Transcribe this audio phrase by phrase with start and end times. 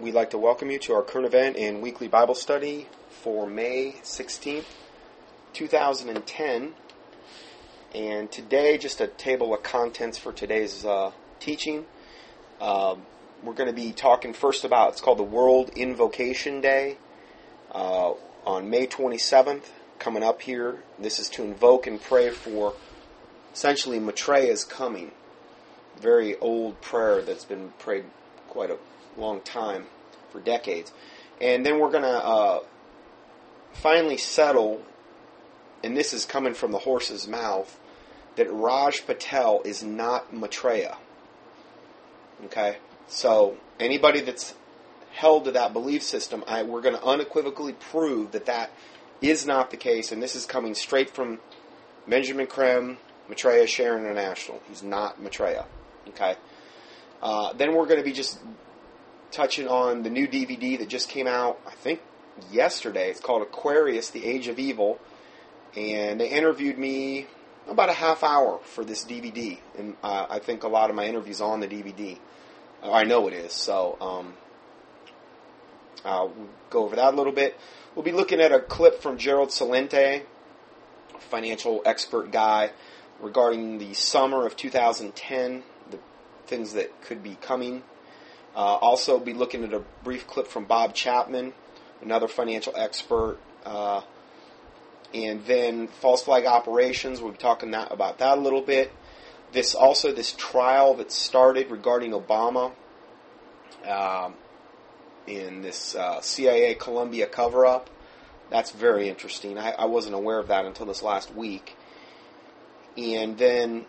[0.00, 2.86] we'd like to welcome you to our current event and weekly Bible study
[3.22, 4.64] for May 16th,
[5.54, 6.74] 2010.
[7.94, 11.86] And today, just a table of contents for today's uh, teaching.
[12.60, 13.02] Um,
[13.42, 16.98] we're going to be talking first about it's called the World Invocation Day
[17.72, 18.12] uh,
[18.44, 19.64] on May 27th,
[19.98, 20.82] coming up here.
[20.98, 22.74] This is to invoke and pray for
[23.54, 25.12] essentially Maitreya's coming.
[25.98, 28.04] Very old prayer that's been prayed
[28.48, 28.76] quite a
[29.16, 29.86] long time,
[30.30, 30.92] for decades.
[31.40, 32.60] And then we're going to uh,
[33.72, 34.82] finally settle,
[35.82, 37.78] and this is coming from the horse's mouth,
[38.36, 40.96] that Raj Patel is not Maitreya.
[42.46, 42.76] Okay?
[43.08, 44.54] So, anybody that's
[45.12, 48.70] held to that belief system, I, we're going to unequivocally prove that that
[49.22, 51.38] is not the case, and this is coming straight from
[52.06, 52.98] Benjamin Creme,
[53.28, 54.60] Maitreya Share International.
[54.68, 55.64] He's not Maitreya.
[56.08, 56.36] Okay?
[57.22, 58.38] Uh, then we're going to be just
[59.30, 62.00] touching on the new DVD that just came out, I think
[62.50, 63.10] yesterday.
[63.10, 64.98] It's called Aquarius: The Age of Evil,
[65.76, 67.26] and they interviewed me
[67.68, 71.06] about a half hour for this DVD, and uh, I think a lot of my
[71.06, 72.18] interviews on the DVD.
[72.82, 74.34] Uh, I know it is, so um,
[76.04, 76.32] I'll
[76.70, 77.58] go over that a little bit.
[77.94, 80.22] We'll be looking at a clip from Gerald Celente,
[81.18, 82.70] financial expert guy,
[83.20, 85.98] regarding the summer of 2010, the
[86.46, 87.82] things that could be coming
[88.56, 91.52] uh, also, be looking at a brief clip from Bob Chapman,
[92.00, 93.36] another financial expert.
[93.66, 94.00] Uh,
[95.12, 98.90] and then false flag operations, we'll be talking that, about that a little bit.
[99.52, 102.72] This also this trial that started regarding Obama
[103.86, 104.32] um,
[105.26, 107.90] in this uh, CIA Columbia cover up.
[108.48, 109.58] That's very interesting.
[109.58, 111.76] I, I wasn't aware of that until this last week.
[112.96, 113.84] And then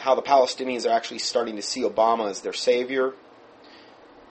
[0.00, 3.14] how the Palestinians are actually starting to see Obama as their savior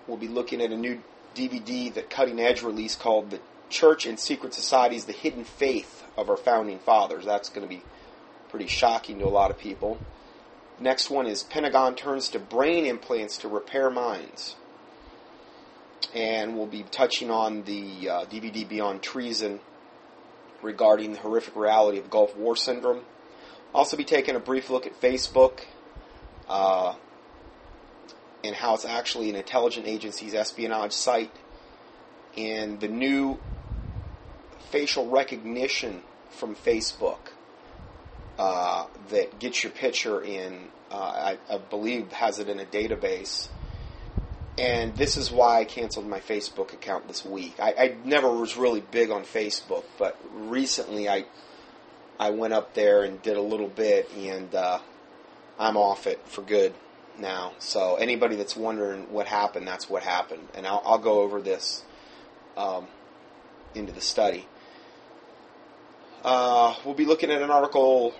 [0.10, 1.02] we'll be looking at a new
[1.36, 6.30] DVD that Cutting Edge released called The Church and Secret Societies The Hidden Faith of
[6.30, 7.24] Our Founding Fathers.
[7.24, 7.84] That's going to be
[8.50, 10.00] pretty shocking to a lot of people.
[10.80, 14.56] Next one is Pentagon turns to brain implants to repair minds.
[16.16, 19.60] And we'll be touching on the uh, DVD Beyond Treason
[20.64, 23.02] regarding the horrific reality of Gulf War syndrome.
[23.76, 25.60] Also, be taking a brief look at Facebook.
[26.48, 26.96] Uh,
[28.44, 31.32] and how it's actually an intelligence agency's espionage site,
[32.38, 33.38] and the new
[34.70, 37.20] facial recognition from Facebook
[38.38, 43.50] uh, that gets your picture in, uh, I, I, believe, has it in a database.
[44.58, 47.56] And this is why I canceled my Facebook account this week.
[47.60, 51.26] I, I never was really big on Facebook, but recently I
[52.20, 54.80] I went up there and did a little bit, and uh,
[55.58, 56.74] I'm off it for good
[57.20, 57.54] now.
[57.60, 61.84] So anybody that's wondering what happened, that's what happened, and I'll, I'll go over this
[62.58, 62.88] um,
[63.76, 64.48] into the study.
[66.24, 68.14] Uh, we'll be looking at an article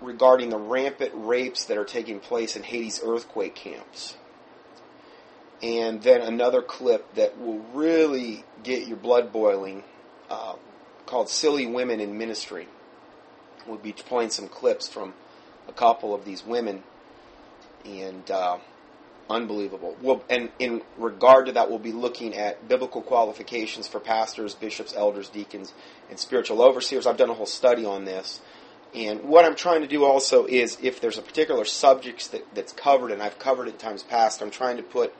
[0.00, 4.16] regarding the rampant rapes that are taking place in Haiti's earthquake camps.
[5.62, 9.84] And then another clip that will really get your blood boiling
[10.28, 10.56] uh,
[11.06, 12.68] called Silly Women in Ministry.
[13.66, 15.14] We'll be playing some clips from
[15.68, 16.82] a couple of these women
[17.84, 18.58] and uh,
[19.28, 19.96] unbelievable.
[20.02, 24.94] Well, and in regard to that, we'll be looking at biblical qualifications for pastors, bishops,
[24.96, 25.72] elders, deacons,
[26.10, 27.06] and spiritual overseers.
[27.06, 28.40] I've done a whole study on this.
[28.94, 32.72] And what I'm trying to do also is if there's a particular subject that, that's
[32.72, 35.12] covered, and I've covered it times past, I'm trying to put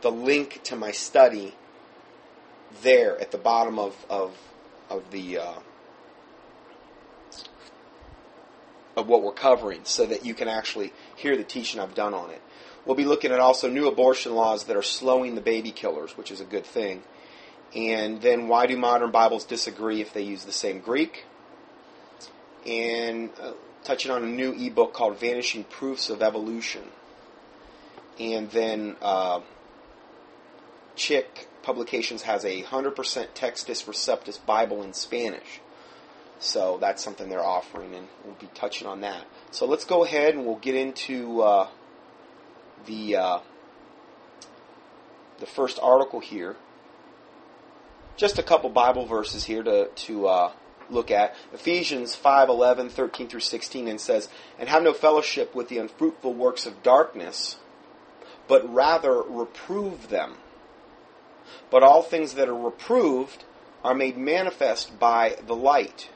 [0.00, 1.54] the link to my study
[2.82, 4.36] there at the bottom of, of,
[4.90, 5.54] of the uh,
[8.96, 10.92] of what we're covering so that you can actually
[11.22, 12.42] hear the teaching I've done on it.
[12.84, 16.30] We'll be looking at also new abortion laws that are slowing the baby killers, which
[16.30, 17.02] is a good thing.
[17.74, 21.24] And then why do modern Bibles disagree if they use the same Greek?
[22.66, 23.52] And uh,
[23.84, 26.82] touching on a new ebook called Vanishing Proofs of Evolution.
[28.18, 29.40] And then uh,
[30.96, 32.94] Chick Publications has a 100%
[33.34, 35.60] Textus Receptus Bible in Spanish.
[36.40, 39.24] So that's something they're offering, and we'll be touching on that.
[39.52, 41.68] So let's go ahead and we'll get into uh,
[42.86, 43.38] the uh,
[45.40, 46.56] the first article here.
[48.16, 50.52] Just a couple Bible verses here to to uh,
[50.88, 51.36] look at.
[51.52, 56.32] Ephesians 5, 11, 13 through 16, and says, And have no fellowship with the unfruitful
[56.32, 57.56] works of darkness,
[58.48, 60.36] but rather reprove them.
[61.70, 63.44] But all things that are reproved
[63.84, 66.08] are made manifest by the light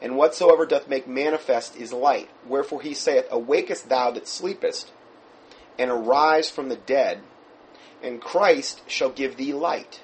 [0.00, 2.28] and whatsoever doth make manifest is light.
[2.46, 4.92] Wherefore he saith, Awakest thou that sleepest,
[5.78, 7.20] and arise from the dead,
[8.02, 10.00] and Christ shall give thee light.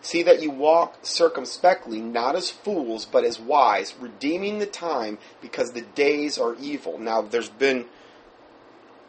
[0.00, 5.72] See that you walk circumspectly, not as fools, but as wise, redeeming the time, because
[5.72, 6.98] the days are evil.
[6.98, 7.86] Now, there's been,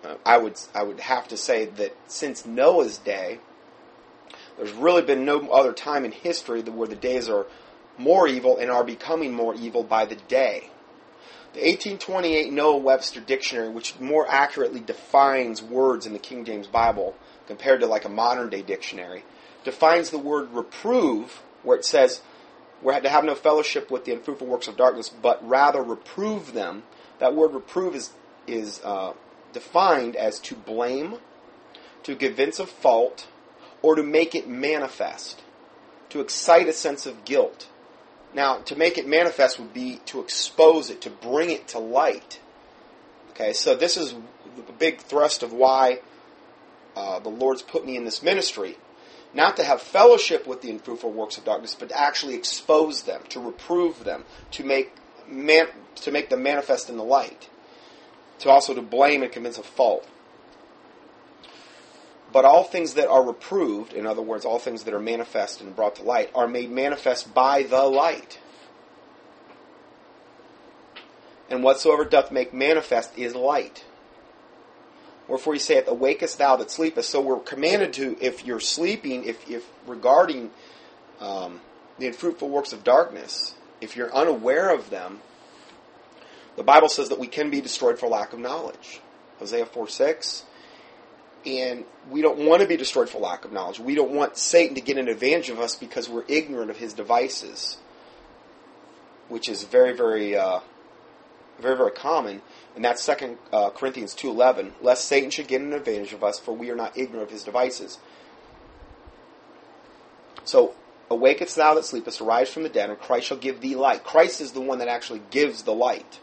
[0.04, 3.40] uh, I would, I would have to say that since Noah's day,
[4.58, 7.46] there's really been no other time in history where the days are
[7.98, 10.70] more evil and are becoming more evil by the day.
[11.54, 17.16] The 1828 Noah Webster Dictionary, which more accurately defines words in the King James Bible
[17.48, 19.24] compared to like a modern day dictionary,
[19.64, 22.22] defines the word reprove, where it says,
[22.82, 26.84] we're to have no fellowship with the unfruitful works of darkness, but rather reprove them.
[27.20, 28.12] That word reprove is,
[28.46, 29.14] is uh,
[29.52, 31.16] defined as to blame,
[32.04, 33.28] to convince of fault,
[33.82, 35.42] or to make it manifest,
[36.10, 37.68] to excite a sense of guilt,
[38.38, 42.40] now, to make it manifest would be to expose it, to bring it to light.
[43.32, 46.02] Okay, so this is the big thrust of why
[46.96, 48.78] uh, the Lord's put me in this ministry.
[49.34, 53.24] Not to have fellowship with the unfruitful works of darkness, but to actually expose them,
[53.30, 54.94] to reprove them, to make
[55.28, 57.50] man, to make them manifest in the light,
[58.40, 60.08] to also to blame and convince of fault.
[62.34, 65.76] But all things that are reproved, in other words, all things that are manifest and
[65.76, 68.40] brought to light, are made manifest by the light.
[71.50, 73.86] And whatsoever doth make manifest is light.
[75.28, 77.10] Wherefore he saith, Awakest thou that sleepest.
[77.10, 80.52] So we're commanded to, if you're sleeping, if, if regarding
[81.20, 81.62] um,
[81.98, 85.22] the unfruitful works of darkness, if you're unaware of them,
[86.56, 89.00] the Bible says that we can be destroyed for lack of knowledge.
[89.40, 90.44] Hosea 4 6.
[91.48, 93.80] And we don't want to be destroyed for lack of knowledge.
[93.80, 96.92] We don't want Satan to get an advantage of us because we're ignorant of his
[96.92, 97.78] devices,
[99.30, 100.60] which is very, very, uh,
[101.58, 102.42] very, very common.
[102.76, 104.74] And that's Second uh, Corinthians two eleven.
[104.82, 107.44] Lest Satan should get an advantage of us, for we are not ignorant of his
[107.44, 107.98] devices.
[110.44, 110.76] So,
[111.10, 114.04] awakest thou that sleepest, arise from the dead, and Christ shall give thee light.
[114.04, 116.20] Christ is the one that actually gives the light.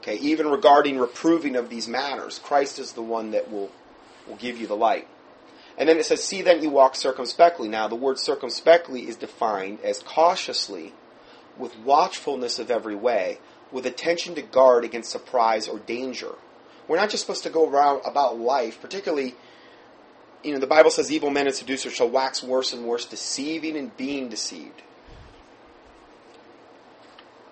[0.00, 3.70] Okay, even regarding reproving of these matters, Christ is the one that will
[4.26, 5.08] will give you the light.
[5.76, 7.68] And then it says, See then you walk circumspectly.
[7.68, 10.92] Now, the word circumspectly is defined as cautiously,
[11.58, 13.38] with watchfulness of every way,
[13.72, 16.34] with attention to guard against surprise or danger.
[16.86, 19.34] We're not just supposed to go around about life, particularly,
[20.42, 23.76] you know, the Bible says evil men and seducers shall wax worse and worse, deceiving
[23.76, 24.82] and being deceived.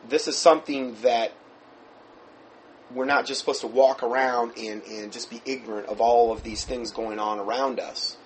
[0.08, 1.32] This is something that
[2.94, 6.42] we're not just supposed to walk around and, and just be ignorant of all of
[6.42, 8.16] these things going on around us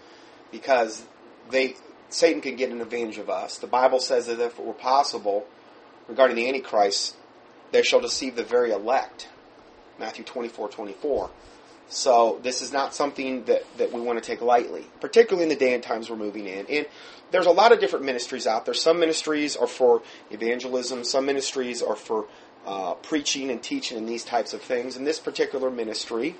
[0.50, 1.04] because
[1.50, 1.76] they
[2.08, 3.58] Satan can get an advantage of us.
[3.58, 5.46] The Bible says that if it were possible
[6.08, 7.16] regarding the Antichrist,
[7.72, 9.28] they shall deceive the very elect.
[9.98, 11.30] Matthew 24, 24.
[11.88, 15.56] So this is not something that, that we want to take lightly, particularly in the
[15.56, 16.66] day and times we're moving in.
[16.66, 16.86] And
[17.30, 18.74] there's a lot of different ministries out there.
[18.74, 21.04] Some ministries are for evangelism.
[21.04, 22.26] Some ministries are for
[22.66, 24.96] uh, preaching and teaching and these types of things.
[24.96, 26.36] And this particular ministry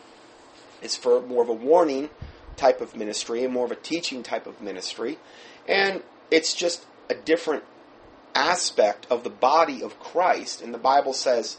[0.82, 2.10] is for more of a warning
[2.56, 5.18] type of ministry and more of a teaching type of ministry.
[5.68, 7.62] And it's just a different
[8.34, 10.62] aspect of the body of Christ.
[10.62, 11.56] And the Bible says,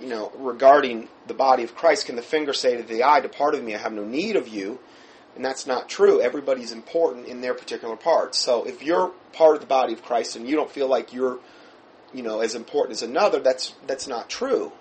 [0.00, 3.54] you know, regarding the body of Christ, can the finger say to the eye, Depart
[3.54, 4.78] of me, I have no need of you?
[5.34, 6.20] And that's not true.
[6.22, 8.34] Everybody's important in their particular part.
[8.34, 11.38] So if you're part of the body of Christ and you don't feel like you're
[12.16, 14.72] you know, as important as another, that's that's not true.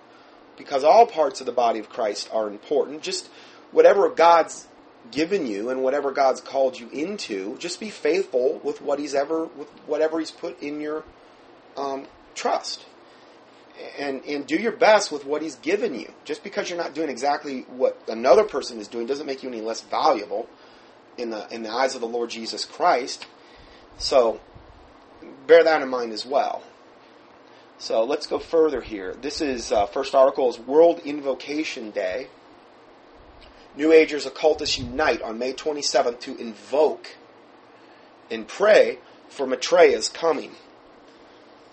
[0.58, 3.01] Because all parts of the body of Christ are important.
[3.01, 3.27] Just
[3.72, 4.68] whatever God's
[5.12, 9.46] given you and whatever God's called you into, just be faithful with what He's ever
[9.46, 11.04] with whatever He's put in your
[11.75, 12.86] um, trust.
[14.00, 16.13] And and do your best with what He's given you.
[16.24, 19.60] Just because you're not doing exactly what another person is doing doesn't make you any
[19.60, 20.48] less valuable
[21.18, 23.27] in the in the eyes of the Lord Jesus Christ.
[23.98, 24.39] So
[25.48, 26.63] bear that in mind as well.
[27.77, 29.13] So let's go further here.
[29.22, 32.27] This is uh, first article is World Invocation Day.
[33.75, 37.10] New Agers occultists unite on May 27th to invoke
[38.32, 40.51] and pray for Maitreya's coming.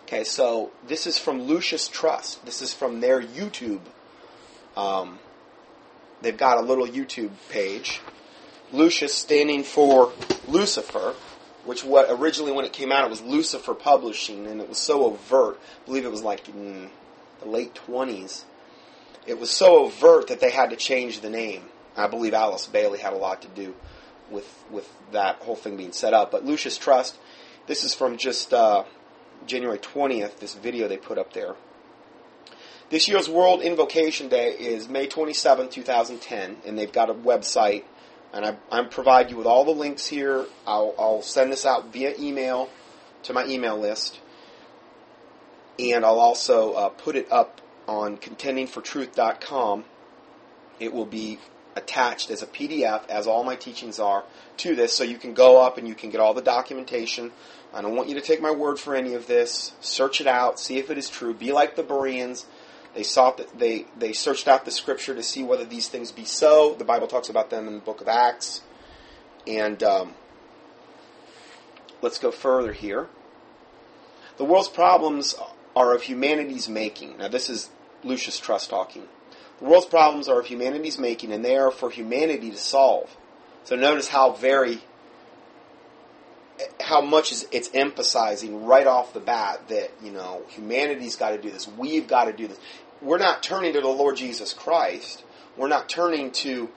[0.04, 2.44] Okay, so this is from Lucis Trust.
[2.44, 3.80] This is from their YouTube.
[4.76, 5.20] Um,
[6.20, 8.00] they've got a little YouTube page.
[8.72, 10.12] Lucis standing for
[10.48, 11.14] Lucifer
[11.64, 15.04] which what originally when it came out it was Lucifer Publishing, and it was so
[15.04, 15.60] overt.
[15.82, 16.90] I believe it was like in
[17.40, 18.44] the late twenties.
[19.26, 21.64] It was so overt that they had to change the name.
[21.96, 23.74] I believe Alice Bailey had a lot to do
[24.30, 26.30] with with that whole thing being set up.
[26.30, 27.16] But Lucis Trust,
[27.66, 28.84] this is from just uh,
[29.46, 30.40] January twentieth.
[30.40, 31.54] This video they put up there.
[32.90, 37.84] This year's World Invocation Day is May 27, 2010, and they've got a website
[38.32, 40.46] and I, I provide you with all the links here.
[40.66, 42.70] I'll, I'll send this out via email
[43.24, 44.20] to my email list,
[45.78, 49.84] and I'll also uh, put it up on contendingfortruth.com.
[50.80, 51.38] It will be
[51.76, 54.24] attached as a PDF, as all my teachings are,
[54.58, 57.32] to this, so you can go up and you can get all the documentation.
[57.72, 59.72] I don't want you to take my word for any of this.
[59.80, 61.32] Search it out, see if it is true.
[61.32, 62.46] Be like the Bereans.
[62.94, 66.24] They sought that they they searched out the scripture to see whether these things be
[66.24, 66.74] so.
[66.74, 68.62] The Bible talks about them in the book of Acts.
[69.46, 70.14] And um,
[72.00, 73.08] let's go further here.
[74.36, 75.34] The world's problems
[75.74, 77.18] are of humanity's making.
[77.18, 77.70] Now, this is
[78.04, 79.04] Lucis Trust talking.
[79.58, 83.16] The world's problems are of humanity's making, and they are for humanity to solve.
[83.64, 84.80] So notice how very,
[86.80, 91.38] how much is it's emphasizing right off the bat that you know humanity's got to
[91.38, 91.68] do this.
[91.68, 92.58] We've got to do this.
[93.02, 95.24] We're not turning to the Lord Jesus Christ.
[95.56, 96.70] We're not turning to,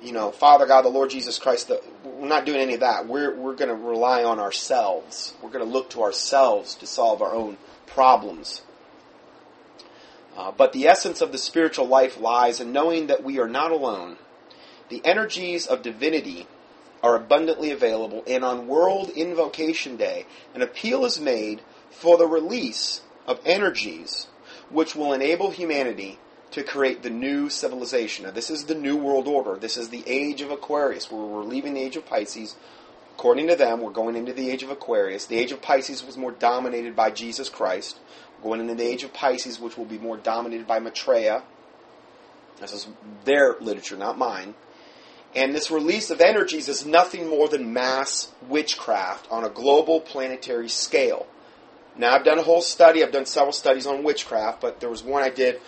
[0.00, 1.68] you know, Father God, the Lord Jesus Christ.
[1.68, 3.08] The, we're not doing any of that.
[3.08, 5.34] We're we're going to rely on ourselves.
[5.42, 8.62] We're going to look to ourselves to solve our own problems.
[10.36, 13.70] Uh, but the essence of the spiritual life lies in knowing that we are not
[13.72, 14.16] alone.
[14.88, 16.46] The energies of divinity
[17.02, 21.60] are abundantly available, and on World Invocation Day, an appeal is made
[21.90, 24.28] for the release of energies
[24.72, 26.18] which will enable humanity
[26.50, 28.24] to create the new civilization.
[28.24, 29.56] Now, this is the New World Order.
[29.56, 32.56] This is the age of Aquarius, where we're leaving the age of Pisces.
[33.14, 35.26] According to them, we're going into the age of Aquarius.
[35.26, 37.98] The age of Pisces was more dominated by Jesus Christ
[38.42, 41.42] going into the age of Pisces, which will be more dominated by Maitreya.
[42.60, 42.88] This is
[43.24, 44.54] their literature, not mine.
[45.34, 50.68] And this release of energies is nothing more than mass witchcraft on a global planetary
[50.68, 51.26] scale.
[51.96, 55.02] Now, I've done a whole study, I've done several studies on witchcraft, but there was
[55.02, 55.60] one I did,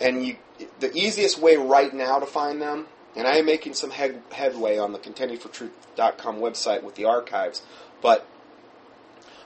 [0.00, 0.36] and you,
[0.80, 4.78] the easiest way right now to find them, and I am making some head, headway
[4.78, 7.62] on the contendingfortruth.com website with the archives,
[8.00, 8.26] but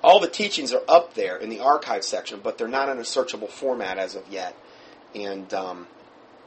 [0.03, 3.03] all the teachings are up there in the archive section, but they're not in a
[3.03, 4.57] searchable format as of yet,
[5.15, 5.89] and um,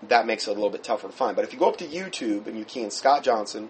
[0.08, 1.36] that makes it a little bit tougher to find.
[1.36, 3.70] But if you go up to YouTube and you can Scott Johnson,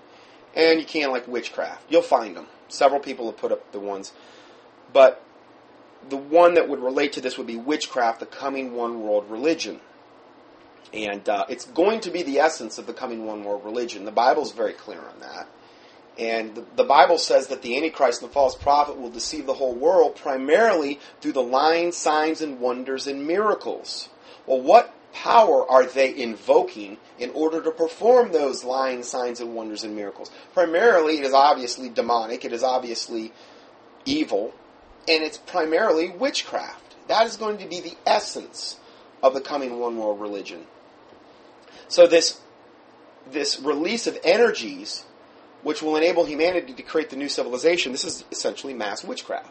[0.56, 2.48] and you can like witchcraft, you'll find them.
[2.68, 4.14] Several people have put up the ones,
[4.94, 5.25] but
[6.10, 9.80] the one that would relate to this would be witchcraft, the coming one world religion.
[10.94, 14.06] And uh, it's going to be the essence of the coming one world religion.
[14.06, 15.48] The Bible's very clear on that.
[16.18, 19.56] And the, the, Bible says that the Antichrist and the false prophet will deceive the
[19.56, 24.08] whole world primarily through the lying signs and wonders and miracles.
[24.46, 29.84] Well, what power are they invoking in order to perform those lying signs and wonders
[29.84, 30.32] and miracles?
[30.54, 33.34] Primarily, it is obviously demonic, it is obviously
[34.06, 34.54] evil,
[35.08, 36.96] and it's primarily witchcraft.
[37.08, 38.80] That is going to be the essence
[39.22, 40.66] of the coming one world religion.
[41.88, 42.42] So this
[43.32, 45.06] this release of energies
[45.64, 47.92] which will enable humanity to create the new civilization.
[47.92, 49.50] This is essentially mass witchcraft.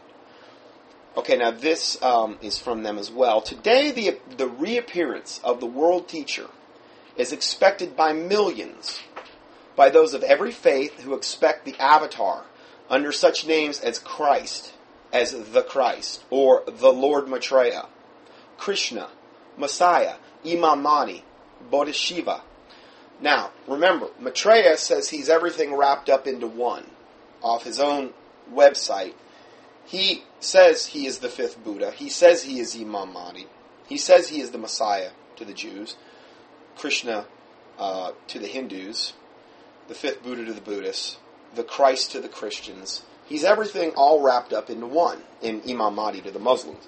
[1.17, 3.41] Okay, now this um, is from them as well.
[3.41, 6.47] Today, the, the reappearance of the world teacher
[7.17, 9.01] is expected by millions,
[9.75, 12.45] by those of every faith who expect the avatar
[12.89, 14.73] under such names as Christ,
[15.15, 17.87] as the Christ, or the Lord Maitreya,
[18.59, 19.09] Krishna,
[19.57, 21.25] Messiah, Imam Mahdi,
[21.71, 22.43] Bodhisattva,
[23.21, 26.85] now, remember, Maitreya says he's everything wrapped up into one
[27.43, 28.13] off his own
[28.53, 29.15] website.
[29.87, 31.91] He says he is the fifth Buddha.
[31.93, 33.47] He says he is Imam Mahdi.
[33.87, 35.97] He says he is the Messiah to the Jews,
[36.77, 37.27] Krishna
[37.79, 39.13] uh, to the Hindus,
[39.89, 41.19] the fifth Buddha to the Buddhists,
[41.55, 43.03] the Christ to the Christians.
[43.27, 46.87] He's everything all wrapped up into one, in Imam Mahdi to the Muslims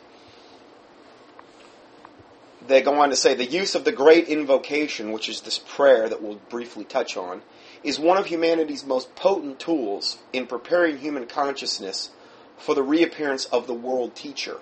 [2.68, 6.08] they go on to say the use of the great invocation, which is this prayer
[6.08, 7.42] that we'll briefly touch on,
[7.82, 12.10] is one of humanity's most potent tools in preparing human consciousness
[12.56, 14.58] for the reappearance of the world teacher.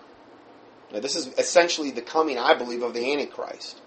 [0.93, 3.81] Now, this is essentially the coming, I believe, of the Antichrist.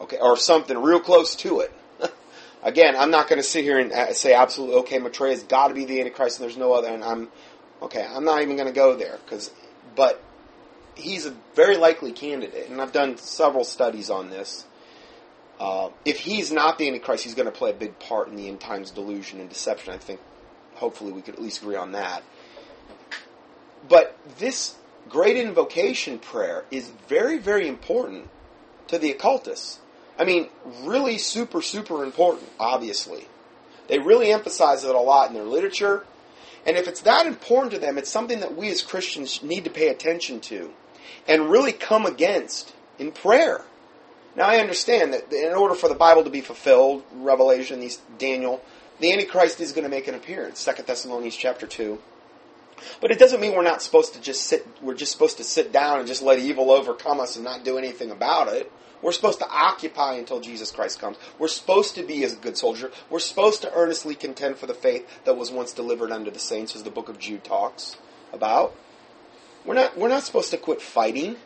[0.00, 1.72] Okay, or something real close to it.
[2.62, 5.74] Again, I'm not going to sit here and uh, say absolutely, okay, Maitreya's got to
[5.74, 7.28] be the Antichrist and there's no other, and I'm,
[7.82, 9.50] okay, I'm not even going to go there, because,
[9.96, 10.22] but
[10.94, 14.64] he's a very likely candidate, and I've done several studies on this.
[15.58, 18.48] Uh, if he's not the Antichrist, he's going to play a big part in the
[18.48, 19.92] end times delusion and deception.
[19.92, 20.20] I think,
[20.74, 22.22] hopefully, we could at least agree on that.
[23.88, 24.74] But this
[25.08, 28.28] great invocation prayer is very, very important
[28.88, 29.78] to the occultists.
[30.18, 30.48] I mean,
[30.82, 33.28] really super, super important, obviously.
[33.88, 36.04] They really emphasize it a lot in their literature.
[36.64, 39.70] And if it's that important to them, it's something that we as Christians need to
[39.70, 40.72] pay attention to
[41.26, 43.62] and really come against in prayer.
[44.36, 48.62] Now I understand that in order for the Bible to be fulfilled, Revelation, these Daniel,
[49.00, 50.60] the Antichrist is going to make an appearance.
[50.60, 51.98] Second Thessalonians chapter two.
[53.00, 54.66] But it doesn't mean we're not supposed to just sit.
[54.80, 57.78] We're just supposed to sit down and just let evil overcome us and not do
[57.78, 58.72] anything about it.
[59.02, 61.16] We're supposed to occupy until Jesus Christ comes.
[61.38, 62.90] We're supposed to be as a good soldier.
[63.10, 66.76] We're supposed to earnestly contend for the faith that was once delivered unto the saints,
[66.76, 67.96] as the book of Jude talks
[68.32, 68.74] about.
[69.64, 69.98] We're not.
[69.98, 71.36] We're not supposed to quit fighting.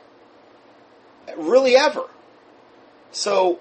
[1.37, 2.05] Really, ever.
[3.11, 3.61] So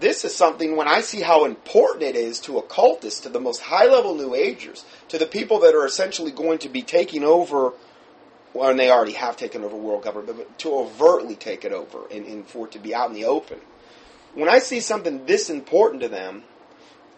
[0.00, 3.60] this is something when I see how important it is to occultists, to the most
[3.60, 7.72] high level New Agers, to the people that are essentially going to be taking over,
[8.54, 12.26] and they already have taken over world government, but to overtly take it over and,
[12.26, 13.58] and for it to be out in the open.
[14.34, 16.44] When I see something this important to them,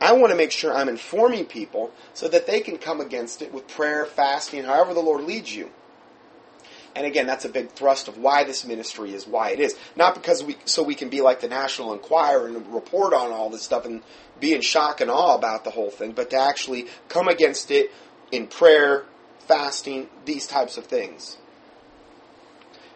[0.01, 3.53] I want to make sure I'm informing people so that they can come against it
[3.53, 5.71] with prayer, fasting, however the Lord leads you.
[6.97, 9.77] And again, that's a big thrust of why this ministry is why it is.
[9.97, 13.51] Not because we so we can be like the National Enquirer and report on all
[13.51, 14.03] this stuff and
[14.39, 17.91] be in shock and awe about the whole thing, but to actually come against it
[18.31, 19.07] in prayer,
[19.47, 21.39] fasting, these types of things.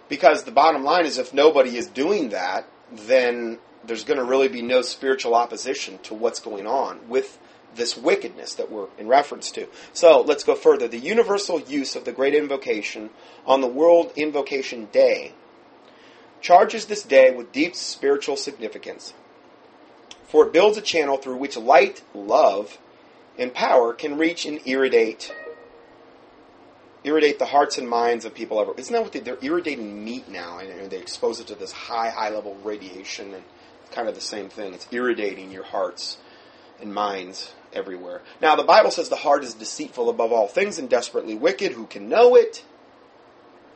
[0.09, 4.49] Because the bottom line is if nobody is doing that, then there's going to really
[4.49, 7.39] be no spiritual opposition to what's going on with
[7.75, 9.69] this wickedness that we're in reference to.
[9.93, 10.89] So let's go further.
[10.89, 13.11] The universal use of the great invocation
[13.47, 15.33] on the World Invocation Day
[16.41, 19.13] charges this day with deep spiritual significance,
[20.25, 22.79] for it builds a channel through which light, love,
[23.39, 25.35] and power can reach and irradiate
[27.09, 28.73] irradiate the hearts and minds of people ever.
[28.77, 32.11] Isn't that what they, they're irradiating meat now, and they expose it to this high,
[32.11, 33.45] high level radiation, and
[33.83, 34.75] it's kind of the same thing.
[34.75, 36.19] It's irradiating your hearts
[36.81, 38.23] and minds everywhere.
[38.41, 41.73] Now, the Bible says the heart is deceitful above all things and desperately wicked.
[41.73, 42.65] Who can know it?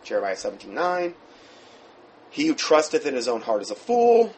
[0.04, 1.14] Jeremiah 17 9.
[2.30, 4.34] He who trusteth in his own heart is a fool.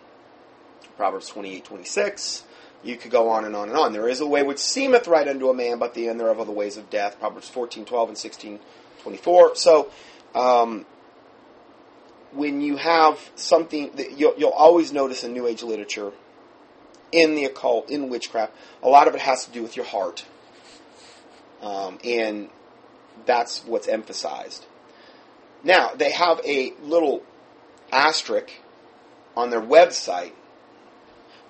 [0.97, 2.45] Proverbs 28 26.
[2.83, 3.93] You could go on and on and on.
[3.93, 6.45] There is a way which seemeth right unto a man, but the end thereof are
[6.45, 7.19] the ways of death.
[7.19, 8.61] Proverbs 14 12 and 16
[9.05, 9.55] 24.
[9.55, 9.91] So,
[10.35, 10.85] um,
[12.33, 16.11] when you have something, that you'll, you'll always notice in New Age literature
[17.13, 18.53] in the occult, in witchcraft.
[18.83, 20.25] A lot of it has to do with your heart.
[21.63, 22.49] Um, and
[23.25, 24.67] that's what's emphasized.
[25.63, 27.23] Now, they have a little
[27.93, 28.51] asterisk
[29.37, 30.33] on their website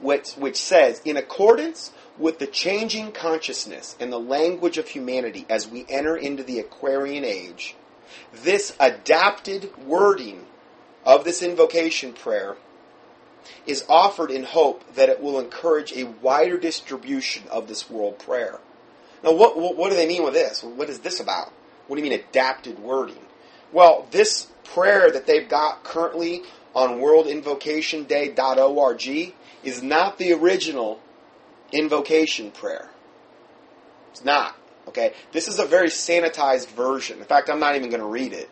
[0.00, 5.68] which, which says, in accordance with the changing consciousness and the language of humanity as
[5.68, 7.74] we enter into the Aquarian age,
[8.32, 10.46] this adapted wording
[11.04, 12.56] of this invocation prayer
[13.66, 18.58] is offered in hope that it will encourage a wider distribution of this world prayer.
[19.22, 20.62] Now, what, what, do they mean with this?
[20.62, 21.52] What is this about?
[21.86, 23.20] What do you mean adapted wording?
[23.72, 26.42] Well, this prayer that they've got currently
[26.74, 31.00] on worldinvocationday.org is not the original
[31.72, 32.90] invocation prayer.
[34.12, 34.56] It's not.
[34.88, 35.12] Okay?
[35.32, 37.18] This is a very sanitized version.
[37.18, 38.50] In fact, I'm not even going to read it.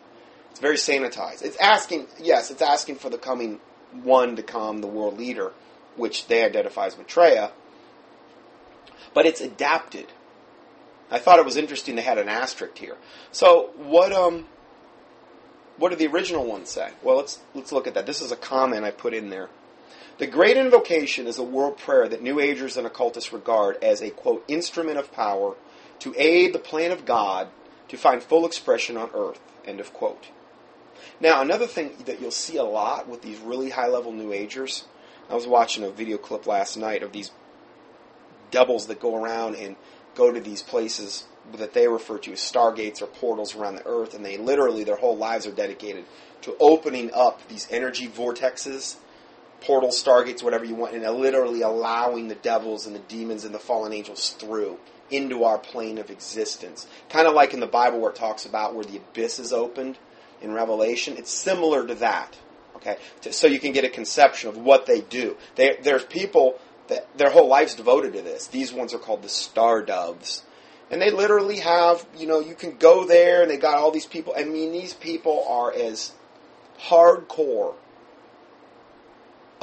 [0.51, 1.43] It's very sanitized.
[1.43, 3.59] It's asking, yes, it's asking for the coming
[4.03, 5.51] one to come the world leader,
[5.95, 7.51] which they identify as Maitreya.
[9.13, 10.07] But it's adapted.
[11.11, 12.97] I thought it was interesting they had an asterisk here.
[13.31, 14.47] So what um
[15.77, 16.91] what did the original one say?
[17.01, 18.05] Well, let's let's look at that.
[18.05, 19.49] This is a comment I put in there.
[20.19, 24.11] The Great Invocation is a world prayer that New Agers and occultists regard as a
[24.11, 25.55] quote instrument of power
[25.99, 27.47] to aid the plan of God
[27.87, 29.41] to find full expression on earth.
[29.65, 30.27] End of quote.
[31.19, 34.85] Now, another thing that you'll see a lot with these really high level New Agers,
[35.31, 37.31] I was watching a video clip last night of these
[38.51, 39.75] doubles that go around and
[40.13, 41.25] go to these places
[41.57, 44.95] that they refer to as stargates or portals around the earth, and they literally, their
[44.95, 46.05] whole lives are dedicated
[46.41, 48.97] to opening up these energy vortexes,
[49.63, 53.59] portals, stargates, whatever you want, and literally allowing the devils and the demons and the
[53.59, 54.77] fallen angels through
[55.09, 56.87] into our plane of existence.
[57.09, 59.97] Kind of like in the Bible where it talks about where the abyss is opened
[60.41, 61.15] in Revelation.
[61.17, 62.37] It's similar to that.
[62.75, 62.97] Okay,
[63.31, 65.37] so you can get a conception of what they do.
[65.55, 68.47] They, there's people that their whole life's devoted to this.
[68.47, 70.43] These ones are called the star doves,
[70.91, 74.05] and they literally have you know you can go there and they got all these
[74.05, 74.33] people.
[74.35, 76.11] I mean, these people are as
[76.89, 77.75] hardcore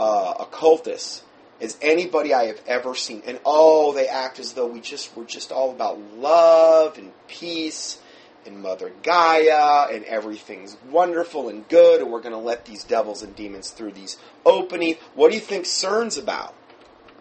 [0.00, 1.22] uh, occultists
[1.60, 3.22] as anybody I have ever seen.
[3.26, 8.00] And oh, they act as though we just we're just all about love and peace
[8.46, 13.22] and Mother Gaia, and everything's wonderful and good, and we're going to let these devils
[13.22, 14.96] and demons through these openings.
[15.14, 16.54] What do you think CERN's about?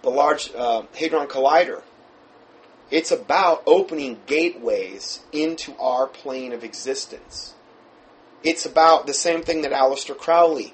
[0.01, 1.81] The Large uh, Hadron Collider.
[2.89, 7.53] It's about opening gateways into our plane of existence.
[8.41, 10.73] It's about the same thing that Aleister Crowley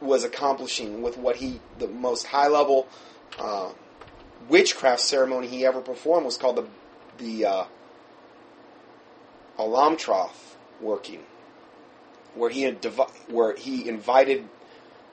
[0.00, 2.88] was accomplishing with what he, the most high level
[3.38, 3.70] uh,
[4.48, 6.66] witchcraft ceremony he ever performed was called the
[7.18, 7.64] the uh,
[9.58, 10.30] Amalantrah
[10.80, 11.22] working,
[12.34, 14.48] where he had devi- where he invited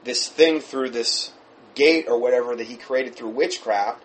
[0.04, 1.34] this thing through this
[1.76, 4.04] gate or whatever that he created through witchcraft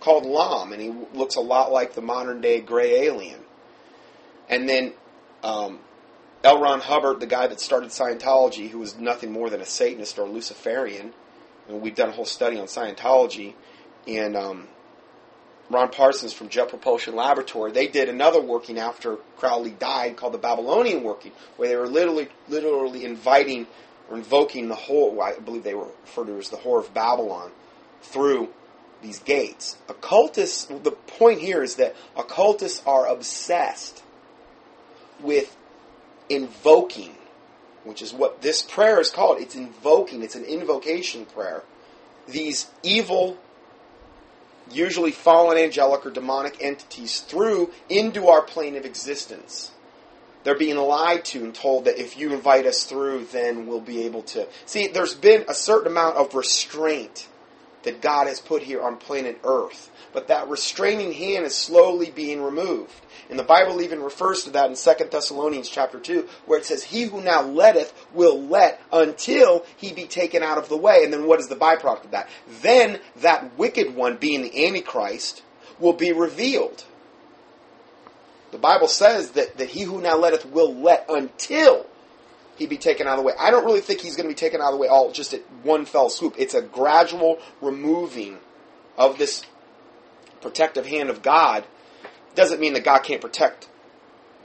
[0.00, 3.40] called Lam, and he looks a lot like the modern day gray alien.
[4.48, 4.94] And then
[5.44, 5.78] um,
[6.44, 6.60] L.
[6.60, 10.28] Ron Hubbard, the guy that started Scientology, who was nothing more than a Satanist or
[10.28, 11.12] Luciferian,
[11.68, 13.54] and we've done a whole study on Scientology,
[14.08, 14.66] and um,
[15.70, 20.38] Ron Parsons from Jet Propulsion Laboratory, they did another working after Crowley died called the
[20.38, 23.68] Babylonian working, where they were literally, literally inviting
[24.10, 27.52] or invoking the whole, I believe they were referred to as the whore of Babylon,
[28.02, 28.48] through
[29.00, 29.76] these gates.
[29.88, 34.02] Occultists, the point here is that occultists are obsessed
[35.20, 35.56] with
[36.28, 37.14] invoking,
[37.84, 39.40] which is what this prayer is called.
[39.40, 41.62] It's invoking, it's an invocation prayer.
[42.28, 43.38] These evil,
[44.70, 49.72] usually fallen angelic or demonic entities through into our plane of existence.
[50.44, 54.04] They're being lied to and told that if you invite us through, then we'll be
[54.04, 54.48] able to.
[54.66, 57.28] See, there's been a certain amount of restraint
[57.84, 59.90] that God has put here on planet Earth.
[60.12, 62.92] But that restraining hand is slowly being removed.
[63.30, 66.84] And the Bible even refers to that in 2 Thessalonians chapter 2, where it says,
[66.84, 71.02] He who now letteth will let until he be taken out of the way.
[71.04, 72.28] And then what is the byproduct of that?
[72.60, 75.42] Then that wicked one, being the Antichrist,
[75.78, 76.84] will be revealed.
[78.50, 81.86] The Bible says that, that he who now letteth will let until
[82.56, 83.34] he be taken out of the way.
[83.38, 85.34] I don't really think he's going to be taken out of the way all just
[85.34, 86.34] at one fell swoop.
[86.38, 88.38] It's a gradual removing
[88.96, 89.44] of this
[90.40, 91.64] protective hand of God
[92.34, 93.68] doesn't mean that God can't protect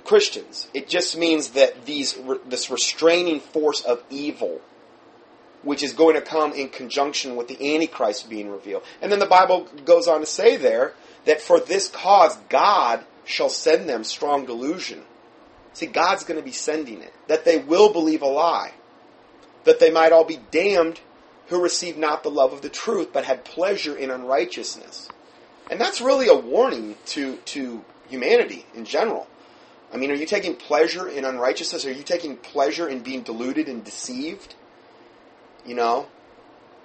[0.03, 0.67] Christians.
[0.73, 4.61] It just means that these this restraining force of evil,
[5.63, 8.83] which is going to come in conjunction with the Antichrist being revealed.
[9.01, 10.93] And then the Bible goes on to say there
[11.25, 15.03] that for this cause God shall send them strong delusion.
[15.77, 17.13] See, God's going to be sending it.
[17.27, 18.71] That they will believe a lie.
[19.65, 21.01] That they might all be damned
[21.49, 25.07] who received not the love of the truth, but had pleasure in unrighteousness.
[25.69, 29.27] And that's really a warning to, to humanity in general.
[29.93, 31.85] I mean, are you taking pleasure in unrighteousness?
[31.85, 34.55] Are you taking pleasure in being deluded and deceived?
[35.63, 36.07] You know?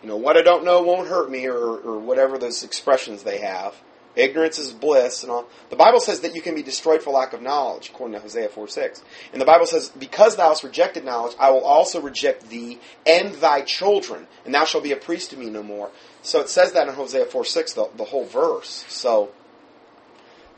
[0.02, 3.38] You know, what I don't know won't hurt me, or, or whatever those expressions they
[3.38, 3.74] have.
[4.14, 5.48] Ignorance is bliss and all.
[5.70, 8.50] The Bible says that you can be destroyed for lack of knowledge, according to Hosea
[8.50, 9.02] 4 6.
[9.32, 13.34] And the Bible says, Because thou hast rejected knowledge, I will also reject thee and
[13.36, 15.90] thy children, and thou shalt be a priest to me no more.
[16.20, 18.84] So it says that in Hosea 4 6, the, the whole verse.
[18.88, 19.30] So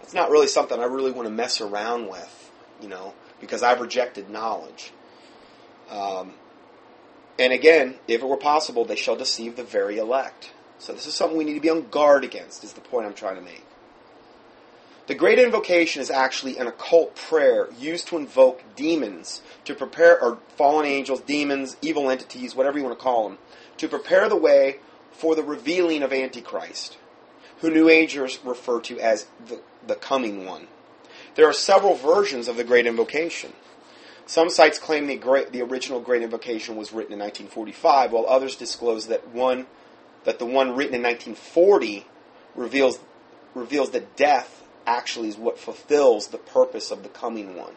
[0.02, 2.50] it's not really something I really want to mess around with,
[2.82, 4.92] you know, because I've rejected knowledge.
[5.90, 6.34] Um,
[7.38, 10.52] and again, if it were possible, they shall deceive the very elect.
[10.78, 13.14] So this is something we need to be on guard against, is the point I'm
[13.14, 13.64] trying to make.
[15.06, 20.38] The Great Invocation is actually an occult prayer used to invoke demons to prepare, or
[20.56, 23.38] fallen angels, demons, evil entities, whatever you want to call them,
[23.76, 24.78] to prepare the way
[25.12, 26.96] for the revealing of Antichrist,
[27.60, 30.68] who New Agers refer to as the, the coming one.
[31.34, 33.52] There are several versions of the Great Invocation.
[34.24, 38.56] Some sites claim the, great, the original Great Invocation was written in 1945, while others
[38.56, 39.66] disclose that one
[40.24, 42.06] that the one written in 1940
[42.54, 42.98] reveals
[43.54, 47.72] reveals that death actually is what fulfills the purpose of the coming one.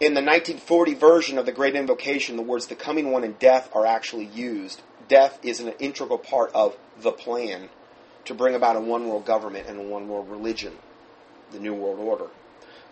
[0.00, 3.68] In the 1940 version of the Great Invocation, the words the coming one and death
[3.74, 4.82] are actually used.
[5.08, 7.68] Death is an integral part of the plan
[8.26, 10.74] to bring about a one world government and a one world religion,
[11.50, 12.28] the New World Order.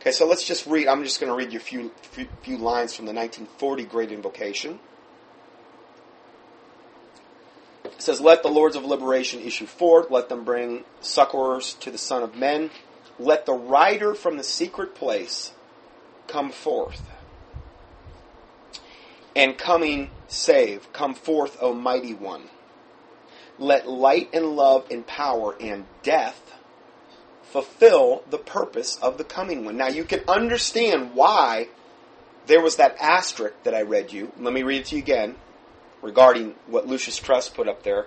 [0.01, 0.89] Okay, so let's just read.
[0.89, 4.11] I'm just going to read you a few, few, few lines from the 1940 Great
[4.11, 4.81] Invocation.
[7.93, 11.99] It says, Let the lords of liberation issue forth, let them bring succors to the
[11.99, 12.71] Son of Men.
[13.19, 15.53] Let the rider from the secret place
[16.27, 17.03] come forth.
[19.35, 22.45] And coming save, come forth, O mighty one.
[23.59, 26.55] Let light and love and power and death
[27.43, 29.77] fulfill the purpose of the coming one.
[29.77, 31.69] Now you can understand why
[32.47, 34.33] there was that asterisk that I read you.
[34.39, 35.37] Let me read it to you again
[36.07, 38.07] regarding what Lucis Trust put up there.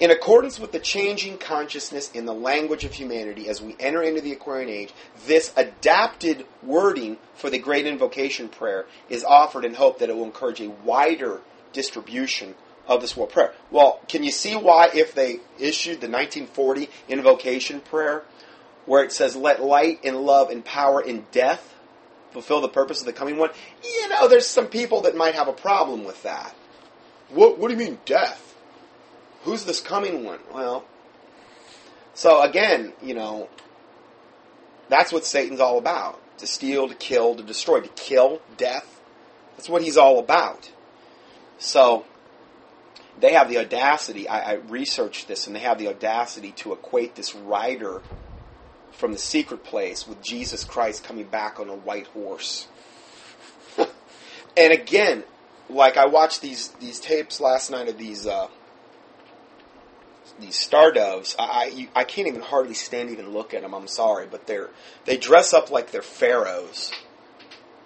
[0.00, 4.20] In accordance with the changing consciousness in the language of humanity as we enter into
[4.20, 4.92] the Aquarian Age,
[5.24, 10.24] this adapted wording for the Great Invocation Prayer is offered in hope that it will
[10.24, 11.40] encourage a wider
[11.72, 12.56] distribution
[12.88, 13.52] of this war prayer.
[13.70, 18.24] Well, can you see why if they issued the 1940 Invocation Prayer,
[18.86, 21.72] where it says, let light and love and power in death
[22.32, 23.50] fulfill the purpose of the coming one,
[23.84, 26.52] you know, there's some people that might have a problem with that.
[27.34, 28.54] What, what do you mean death?
[29.42, 30.38] Who's this coming one?
[30.52, 30.84] Well,
[32.14, 33.48] So again, you know,
[34.88, 36.20] that's what Satan's all about.
[36.38, 39.00] To steal, to kill, to destroy, to kill, death.
[39.56, 40.70] That's what he's all about.
[41.58, 42.04] So
[43.20, 47.14] they have the audacity, I, I researched this, and they have the audacity to equate
[47.14, 48.02] this rider
[48.92, 52.68] from the secret place with Jesus Christ coming back on a white horse.
[54.56, 55.24] and again,
[55.68, 58.48] like I watched these these tapes last night of these uh,
[60.40, 61.34] these star doves.
[61.38, 63.74] I, I I can't even hardly stand even look at them.
[63.74, 64.70] I'm sorry, but they're
[65.04, 66.92] they dress up like they're pharaohs,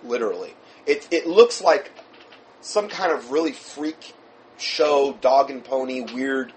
[0.04, 0.54] literally.
[0.86, 1.92] It it looks like
[2.60, 4.14] some kind of really freak
[4.58, 6.52] show, dog and pony, weird,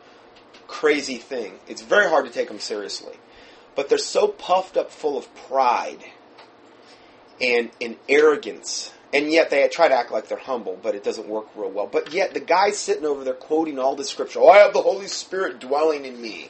[0.68, 1.60] crazy thing.
[1.68, 3.16] It's very hard to take them seriously.
[3.76, 6.04] But they're so puffed up full of pride
[7.40, 8.94] and, and arrogance.
[9.14, 11.88] And yet they try to act like they're humble, but it doesn't work real well.
[11.88, 14.40] But yet the guy's sitting over there quoting all the scripture.
[14.40, 16.50] Oh, I have the Holy Spirit dwelling in me.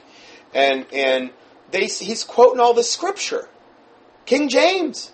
[0.53, 1.31] And, and
[1.71, 3.49] they, he's quoting all the scripture.
[4.25, 5.11] King James.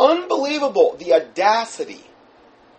[0.00, 0.96] Unbelievable.
[0.98, 2.04] The audacity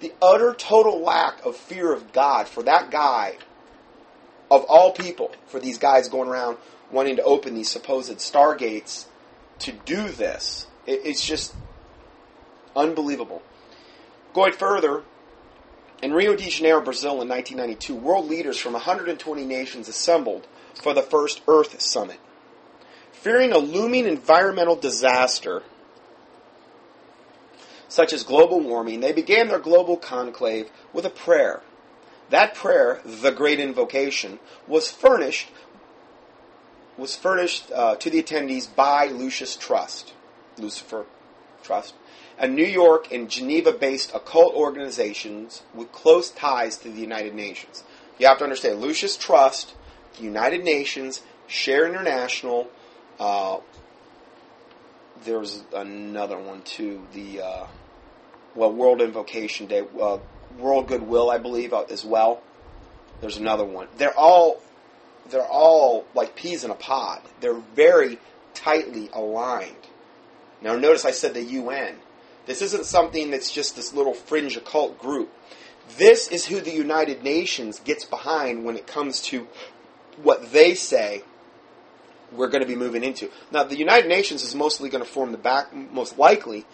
[0.04, 3.38] the utter total lack of fear of God for that guy,
[4.52, 6.58] of all people, for these guys going around
[6.92, 9.06] wanting to open these supposed stargates
[9.60, 10.68] to do this.
[10.86, 11.56] It, it's just
[12.76, 13.42] unbelievable.
[14.34, 15.04] Going further,
[16.02, 21.02] in Rio de Janeiro, Brazil in 1992, world leaders from 120 nations assembled for the
[21.02, 22.20] first Earth Summit.
[23.12, 25.64] Fearing a looming environmental disaster,
[27.88, 31.62] such as global warming, they began their global conclave with a prayer.
[32.32, 35.50] That prayer, the Great Invocation, was furnished
[36.98, 40.14] was furnished uh, to the attendees by Lucis Trust,
[40.58, 41.06] Lucifer
[41.64, 41.96] Trust,
[42.38, 47.84] a New York and Geneva-based occult organizations with close ties to the United Nations.
[48.20, 49.74] You have to understand, Lucis Trust,
[50.20, 52.70] United Nations, Share International.
[53.20, 53.58] Uh,
[55.26, 57.06] there's another one too.
[57.14, 57.68] The uh,
[58.56, 60.18] well, World Invocation Day, uh,
[60.58, 62.42] World Goodwill, I believe, uh, as well.
[63.22, 63.88] There's another one.
[63.98, 64.62] They're all
[65.30, 67.22] they're all like peas in a pod.
[67.40, 68.20] They're very
[68.54, 69.76] tightly aligned.
[70.62, 71.96] Now, notice I said the UN.
[72.46, 75.32] This isn't something that's just this little fringe occult group.
[75.98, 79.48] This is who the United Nations gets behind when it comes to
[80.22, 81.24] what they say
[82.32, 83.30] we're going to be moving into.
[83.52, 86.66] Now, the United Nations is mostly going to form the back, most likely,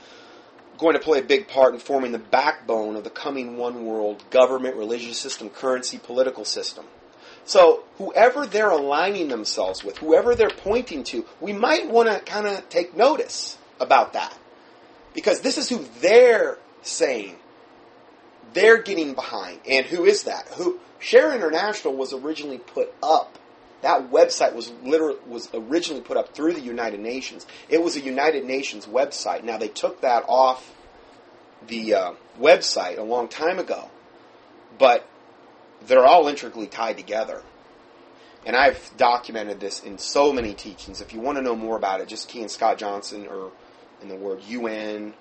[0.78, 4.24] going to play a big part in forming the backbone of the coming one world
[4.30, 6.86] government, religious system, currency, political system.
[7.44, 12.48] So, whoever they're aligning themselves with, whoever they're pointing to, we might want to kind
[12.48, 14.38] of take notice about that.
[15.20, 17.36] Because this is who they're saying
[18.54, 19.60] they're getting behind.
[19.68, 20.48] And who is that?
[20.54, 23.38] Who Share International was originally put up
[23.82, 27.46] that website was literally was originally put up through the United Nations.
[27.70, 29.44] It was a United Nations website.
[29.44, 30.74] Now they took that off
[31.68, 33.90] the uh, website a long time ago,
[34.78, 35.08] but
[35.86, 37.42] they're all intricately tied together.
[38.46, 41.02] And I've documented this in so many teachings.
[41.02, 43.52] If you want to know more about it, just key in Scott Johnson or
[44.02, 45.14] in the word UN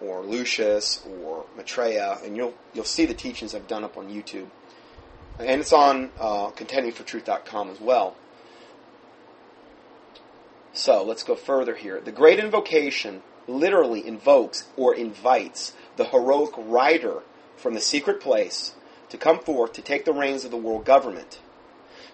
[0.00, 4.48] or Lucis or Maitreya, and you'll you'll see the teachings I've done up on YouTube
[5.38, 8.16] and it's on uh, contendingfortruth.com as well.
[10.72, 12.00] So let's go further here.
[12.00, 17.22] The Great Invocation literally invokes or invites the heroic rider
[17.56, 18.74] from the secret place
[19.08, 21.40] to come forth to take the reins of the world government,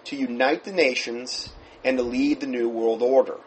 [0.05, 1.49] to unite the nations,
[1.83, 3.37] and to lead the new world order.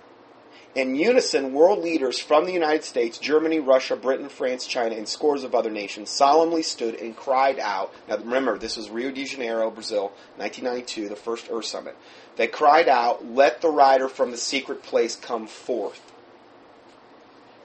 [0.74, 5.42] In unison, world leaders from the United States, Germany, Russia, Britain, France, China, and scores
[5.42, 7.92] of other nations solemnly stood and cried out.
[8.06, 11.96] Now remember, this was Rio de Janeiro, Brazil, 1992, the first Earth Summit.
[12.36, 16.00] They cried out, Let the rider from the secret place come forth.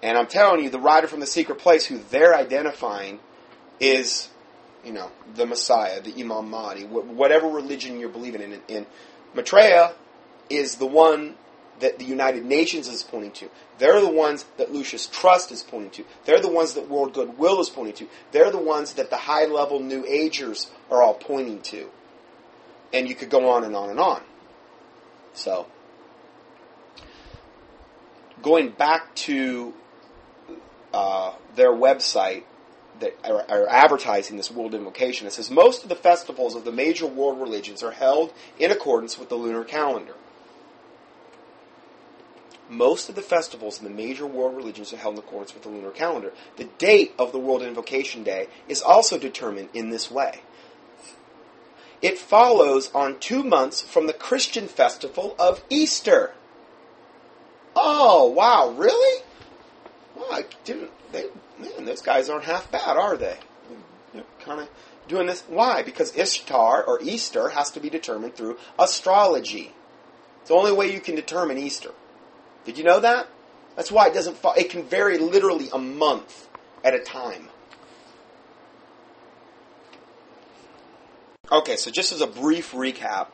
[0.01, 3.19] And I'm telling you, the rider from the secret place, who they're identifying,
[3.79, 4.29] is,
[4.83, 8.61] you know, the Messiah, the Imam Mahdi, whatever religion you're believing in.
[8.67, 8.85] And
[9.33, 9.93] Maitreya
[10.49, 11.35] is the one
[11.83, 13.49] that the United Nations is pointing to.
[13.77, 16.05] They're the ones that Lucis Trust is pointing to.
[16.23, 18.07] They're the ones that World Goodwill is pointing to.
[18.31, 21.89] They're the ones that the high level New Agers are all pointing to.
[22.93, 24.21] And you could go on and on and on.
[25.33, 25.67] So,
[28.41, 29.73] going back to
[30.93, 32.43] uh, their website
[33.01, 36.71] that are, are advertising this world invocation, it says most of the festivals of the
[36.71, 40.13] major world religions are held in accordance with the lunar calendar.
[42.73, 45.69] Most of the festivals in the major world religions are held in accordance with the
[45.69, 46.33] lunar calendar.
[46.57, 50.41] The date of the World Invocation Day is also determined in this way.
[52.01, 56.33] It follows on two months from the Christian festival of Easter.
[57.75, 59.23] Oh, wow, really?
[60.15, 60.91] Well, I didn't.
[61.11, 61.25] They,
[61.59, 63.37] man, those guys aren't half bad, are they?
[64.13, 64.69] They're kind of
[65.07, 65.43] doing this.
[65.47, 65.83] Why?
[65.83, 69.73] Because Ishtar or Easter has to be determined through astrology.
[70.41, 71.91] It's the only way you can determine Easter.
[72.65, 73.27] Did you know that?
[73.75, 74.53] That's why it doesn't fall.
[74.55, 76.47] It can vary literally a month
[76.83, 77.49] at a time.
[81.51, 83.27] Okay, so just as a brief recap,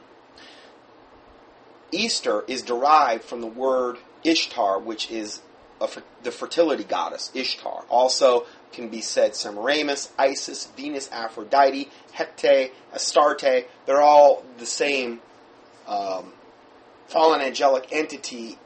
[1.91, 5.41] Easter is derived from the word Ishtar, which is
[6.23, 7.85] the fertility goddess, Ishtar.
[7.89, 13.65] Also can be said Semiramis, Isis, Venus, Aphrodite, Hecate, Astarte.
[13.85, 15.21] They're all the same
[15.87, 16.33] um,
[17.07, 18.57] fallen angelic entity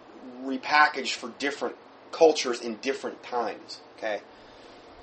[0.43, 1.75] repackaged for different
[2.11, 3.79] cultures in different times.
[3.97, 4.21] Okay,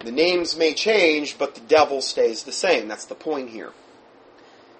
[0.01, 2.89] the names may change, but the devil stays the same.
[2.89, 3.73] That's the point here.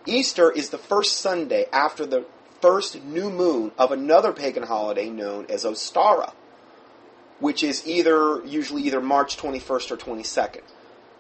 [0.07, 2.25] Easter is the first Sunday after the
[2.61, 6.33] first new moon of another pagan holiday known as Ostara,
[7.39, 10.63] which is either usually either March 21st or 22nd.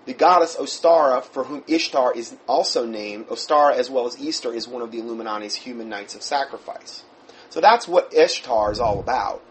[0.07, 4.67] The goddess Ostara, for whom Ishtar is also named, Ostara as well as Easter is
[4.67, 7.05] one of the Illuminati's human nights of sacrifice.
[7.51, 9.43] So that's what Ishtar is all about.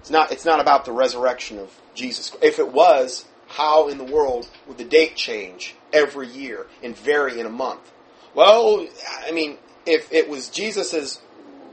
[0.00, 2.32] It's not, it's not about the resurrection of Jesus.
[2.42, 7.38] If it was, how in the world would the date change every year and vary
[7.38, 7.92] in a month?
[8.34, 8.86] Well,
[9.24, 11.20] I mean, if it was Jesus'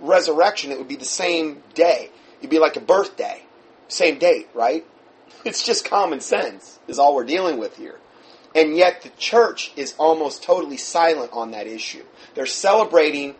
[0.01, 2.12] resurrection, it would be the same day.
[2.39, 3.43] It'd be like a birthday.
[3.88, 4.86] Same date, right?
[5.45, 7.97] It's just common sense, is all we're dealing with here.
[8.53, 12.03] And yet the church is almost totally silent on that issue.
[12.36, 13.36] They're celebrating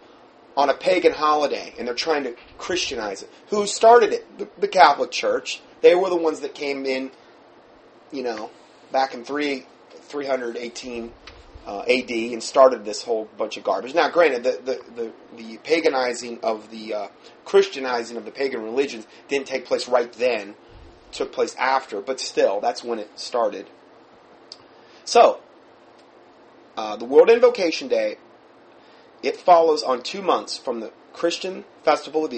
[0.58, 3.30] on a pagan holiday and they're trying to Christianize it.
[3.50, 4.38] Who started it?
[4.38, 5.62] The, the Catholic Church.
[5.82, 7.12] They were the ones that came in,
[8.12, 8.50] you know,
[8.92, 11.12] back in 3, 318
[11.66, 13.94] uh, AD and started this whole bunch of garbage.
[13.94, 17.08] Now, granted, the the, the, the paganizing of the uh,
[17.46, 20.56] Christianizing of the pagan religions didn't take place right then;
[21.12, 22.02] took place after.
[22.02, 23.68] But still, that's when it started.
[25.06, 25.42] So,
[26.76, 28.18] uh, the World Invocation Day
[29.24, 32.34] it follows on two months from the Christian festival of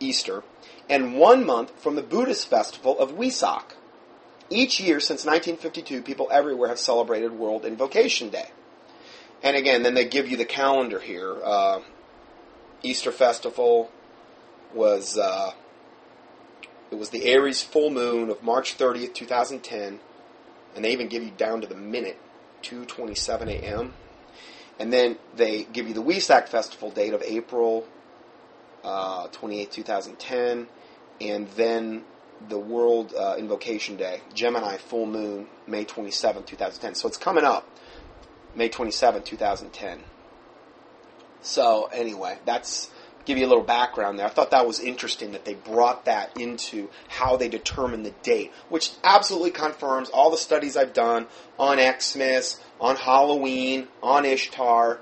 [0.00, 0.42] Easter
[0.88, 3.74] and one month from the Buddhist festival of Wesak.
[4.50, 8.50] Each year since 1952, people everywhere have celebrated World Invocation Day.
[9.42, 11.36] And again, then they give you the calendar here.
[11.44, 11.80] Uh,
[12.82, 13.90] Easter Festival
[14.74, 15.52] was uh,
[16.90, 20.00] it was the Aries full moon of March 30th, 2010,
[20.74, 22.18] and they even give you down to the minute,
[22.62, 23.92] 2:27 a.m.
[24.78, 27.86] And then they give you the Wesak Festival date of April
[28.84, 30.68] uh, 28, 2010,
[31.20, 32.04] and then
[32.48, 36.94] the World uh, Invocation Day, Gemini full moon, May 27, 2010.
[36.94, 37.68] So it's coming up,
[38.54, 40.00] May 27, 2010.
[41.42, 42.90] So anyway, that's
[43.28, 44.26] give you a little background there.
[44.26, 48.52] I thought that was interesting that they brought that into how they determine the date,
[48.70, 51.26] which absolutely confirms all the studies I've done
[51.58, 54.98] on Xmas, on Halloween, on Ishtar.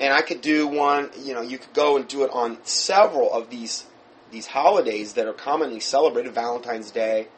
[0.00, 3.32] And I could do one, you know, you could go and do it on several
[3.32, 3.86] of these
[4.32, 7.28] these holidays that are commonly celebrated, Valentine's Day.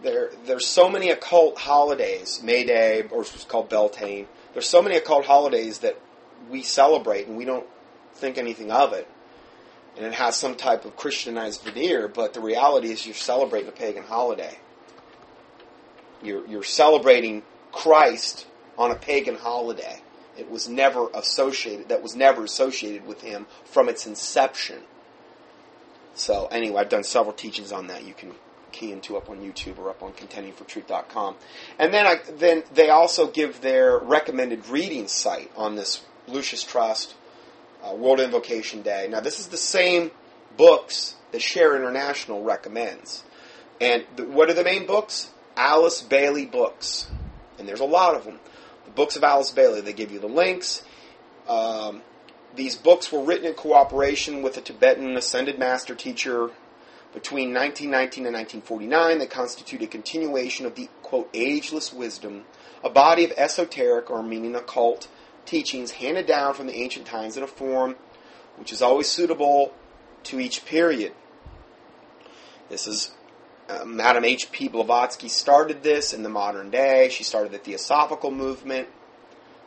[0.00, 4.28] There, there's so many occult holidays, May Day, or it's called Beltane.
[4.52, 5.98] There's so many occult holidays that
[6.48, 7.66] we celebrate and we don't
[8.14, 9.08] think anything of it.
[9.98, 13.72] And it has some type of Christianized veneer, but the reality is you're celebrating a
[13.72, 14.56] pagan holiday.
[16.22, 18.46] You're, you're celebrating Christ
[18.78, 20.00] on a pagan holiday.
[20.38, 24.82] It was never associated, that was never associated with him from its inception.
[26.14, 28.04] So anyway, I've done several teachings on that.
[28.04, 28.34] You can
[28.70, 31.36] key into up on YouTube or up on contendingfortruth.com.
[31.78, 37.14] And then I, then they also give their recommended reading site on this Lucis Trust
[37.84, 39.08] uh, World Invocation Day.
[39.10, 40.10] Now this is the same
[40.56, 43.24] books that Share International recommends.
[43.80, 45.30] And the, what are the main books?
[45.56, 47.08] Alice Bailey books.
[47.58, 48.38] And there's a lot of them.
[48.84, 50.82] The books of Alice Bailey, they give you the links.
[51.48, 52.02] Um,
[52.54, 56.50] these books were written in cooperation with a Tibetan ascended master teacher
[57.12, 59.18] between 1919 and 1949.
[59.18, 62.44] They constitute a continuation of the, quote, ageless wisdom,
[62.82, 65.08] a body of esoteric or meaning occult
[65.48, 67.96] teachings handed down from the ancient times in a form
[68.56, 69.72] which is always suitable
[70.24, 71.12] to each period.
[72.68, 73.12] This is
[73.68, 74.68] uh, Madame H.P.
[74.68, 77.08] Blavatsky started this in the modern day.
[77.10, 78.88] She started the Theosophical movement.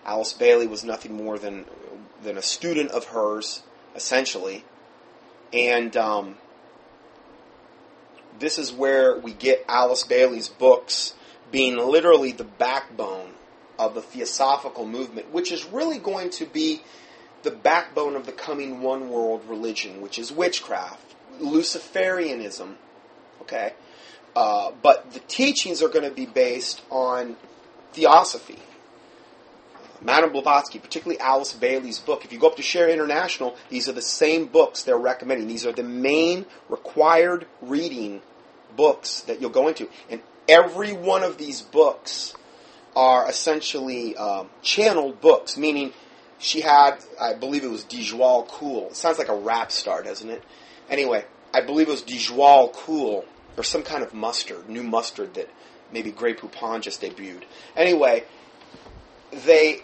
[0.06, 1.66] Alice Bailey was nothing more than
[2.24, 3.64] than a student of hers,
[3.96, 4.64] essentially.
[5.52, 6.36] And um,
[8.38, 11.16] this is where we get Alice Bailey's books
[11.52, 13.31] being literally the backbone
[13.82, 16.82] of the Theosophical movement, which is really going to be
[17.42, 22.76] the backbone of the coming one world religion, which is witchcraft, Luciferianism.
[23.42, 23.74] Okay?
[24.36, 27.36] Uh, but the teachings are going to be based on
[27.94, 28.60] theosophy.
[30.00, 32.24] Madame Blavatsky, particularly Alice Bailey's book.
[32.24, 35.48] If you go up to Share International, these are the same books they're recommending.
[35.48, 38.22] These are the main required reading
[38.76, 39.90] books that you'll go into.
[40.10, 42.36] And every one of these books
[42.96, 45.94] are essentially um, channeled books, meaning
[46.40, 48.88] she had, I believe it was Djwhal Khul.
[48.88, 50.44] It sounds like a rap star, doesn't it?
[50.90, 51.24] Anyway,
[51.54, 53.26] I believe it was Djwhal Khul,
[53.58, 55.50] or some kind of mustard, new mustard that
[55.92, 57.44] maybe Grey Poupon just debuted.
[57.76, 58.24] Anyway,
[59.32, 59.82] they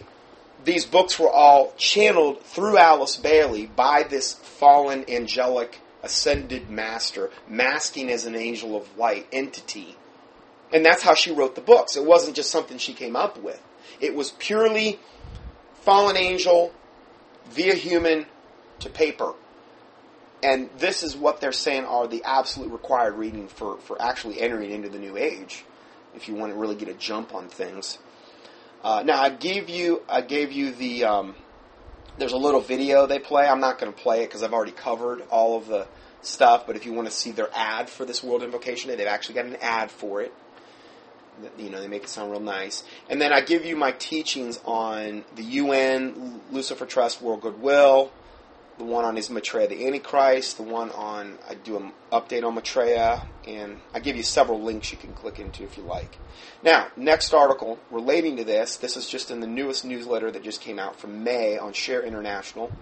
[0.64, 8.10] these books were all channeled through Alice Bailey by this fallen angelic ascended master, masking
[8.10, 9.96] as an angel of light entity.
[10.72, 11.96] And that's how she wrote the books.
[11.96, 13.62] It wasn't just something she came up with.
[14.00, 14.98] It was purely
[15.82, 16.72] fallen angel
[17.50, 18.26] via human
[18.80, 19.34] to paper.
[20.42, 24.70] And this is what they're saying are the absolute required reading for, for actually entering
[24.70, 25.64] into the new age,
[26.14, 27.98] if you want to really get a jump on things.
[28.84, 31.34] Uh, now I gave you I gave you the um,
[32.18, 33.46] there's a little video they play.
[33.46, 35.88] I'm not going to play it because I've already covered all of the
[36.22, 36.66] stuff.
[36.66, 39.36] But if you want to see their ad for this World Invocation Day, they've actually
[39.36, 40.32] got an ad for it.
[41.58, 42.84] You know, they make it sound real nice.
[43.08, 48.10] And then I give you my teachings on the UN, Lucifer Trust, World Goodwill,
[48.78, 52.54] the one on is Maitreya the Antichrist, the one on, I do an update on
[52.54, 56.16] Maitreya, and I give you several links you can click into if you like.
[56.62, 60.60] Now, next article relating to this, this is just in the newest newsletter that just
[60.60, 62.72] came out from May on Share International.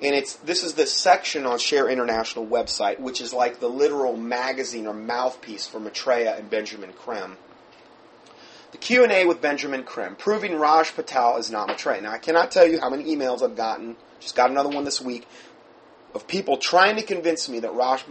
[0.00, 4.16] And it's this is the section on Share International website, which is like the literal
[4.16, 7.36] magazine or mouthpiece for Maitreya and Benjamin Creme.
[8.70, 12.02] The Q&A with Benjamin Creme, proving Raj Patel is not Maitreya.
[12.02, 15.00] Now, I cannot tell you how many emails I've gotten just got another one this
[15.00, 15.26] week
[16.14, 18.04] of people trying to convince me that Raj,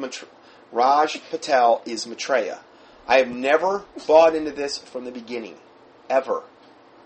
[0.72, 2.60] Raj Patel is Maitreya.
[3.08, 5.56] I have never bought into this from the beginning,
[6.10, 6.44] ever.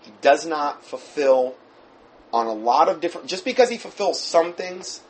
[0.00, 1.54] He does not fulfill
[2.32, 3.26] on a lot of different.
[3.26, 5.00] Just because he fulfills some things,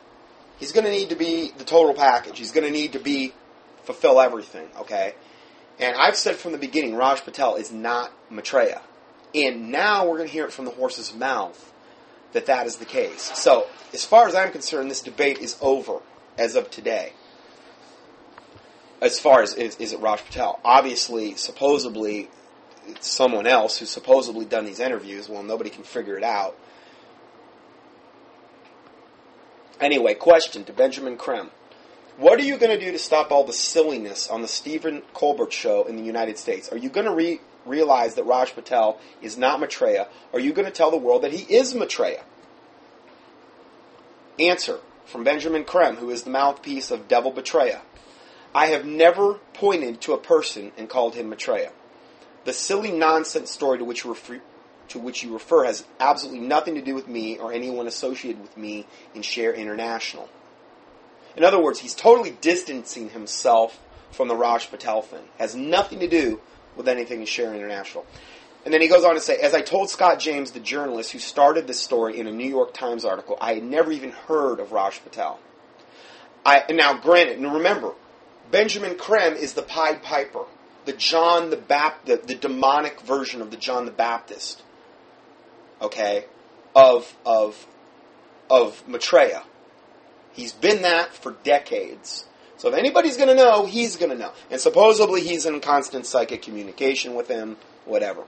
[0.57, 2.37] he's going to need to be the total package.
[2.37, 3.33] He's going to need to be
[3.83, 4.67] fulfill everything.
[4.79, 5.15] Okay,
[5.79, 8.81] and I've said from the beginning, Raj Patel is not Maitreya,
[9.33, 11.71] and now we're going to hear it from the horse's mouth
[12.33, 13.31] that that is the case.
[13.35, 15.99] So, as far as I'm concerned, this debate is over
[16.37, 17.13] as of today.
[19.01, 20.59] As far as is, is it Raj Patel?
[20.63, 22.29] Obviously, supposedly,
[22.99, 25.29] someone else who's supposedly done these interviews.
[25.29, 26.57] Well, nobody can figure it out.
[29.79, 31.49] Anyway, question to Benjamin Creme.
[32.17, 35.51] What are you going to do to stop all the silliness on the Stephen Colbert
[35.51, 36.71] show in the United States?
[36.71, 40.07] Are you going to re- realize that Raj Patel is not Maitreya?
[40.31, 42.23] Are you going to tell the world that he is Maitreya?
[44.39, 47.81] Answer from Benjamin Creme, who is the mouthpiece of Devil Betraya.
[48.55, 51.71] I have never pointed to a person and called him Maitreya.
[52.45, 54.11] The silly nonsense story to which you
[54.89, 58.55] to which you refer has absolutely nothing to do with me or anyone associated with
[58.57, 60.29] me in Share International.
[61.35, 63.79] In other words, he's totally distancing himself
[64.11, 65.23] from the Raj Patel thing.
[65.39, 66.39] Has nothing to do
[66.75, 68.05] with anything in Share International.
[68.65, 71.19] And then he goes on to say, as I told Scott James, the journalist who
[71.19, 74.71] started this story in a New York Times article, I had never even heard of
[74.71, 75.39] Raj Patel.
[76.45, 77.93] I, now, granted, and remember,
[78.51, 80.45] Benjamin Creme is the Pied Piper,
[80.85, 84.61] the John the Baptist, the, the demonic version of the John the Baptist.
[85.81, 86.25] Okay,
[86.75, 87.67] of of
[88.49, 89.43] of Maitreya.
[90.33, 92.25] He's been that for decades.
[92.57, 94.31] So if anybody's going to know, he's going to know.
[94.49, 98.23] And supposedly he's in constant psychic communication with him, whatever.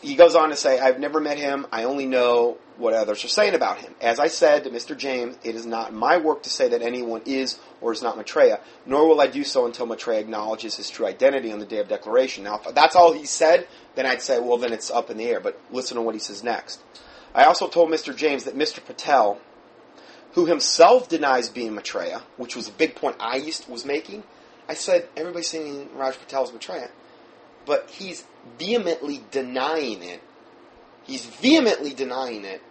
[0.00, 1.66] He goes on to say, I've never met him.
[1.72, 3.94] I only know what others are saying about him.
[4.00, 4.96] As I said to Mr.
[4.96, 8.60] James, it is not my work to say that anyone is or is not Maitreya,
[8.86, 11.88] nor will I do so until Maitreya acknowledges his true identity on the day of
[11.88, 12.44] declaration.
[12.44, 15.24] Now, if that's all he said, then I'd say, well, then it's up in the
[15.24, 15.40] air.
[15.40, 16.80] But listen to what he says next.
[17.34, 18.14] I also told Mr.
[18.14, 18.84] James that Mr.
[18.84, 19.40] Patel
[20.32, 24.22] who himself denies being Maitreya, which was a big point I used was making.
[24.68, 26.90] I said everybody's saying Raj Patel is Maitreya,
[27.68, 28.24] but he's
[28.58, 30.22] vehemently denying it.
[31.04, 32.62] He's vehemently denying it.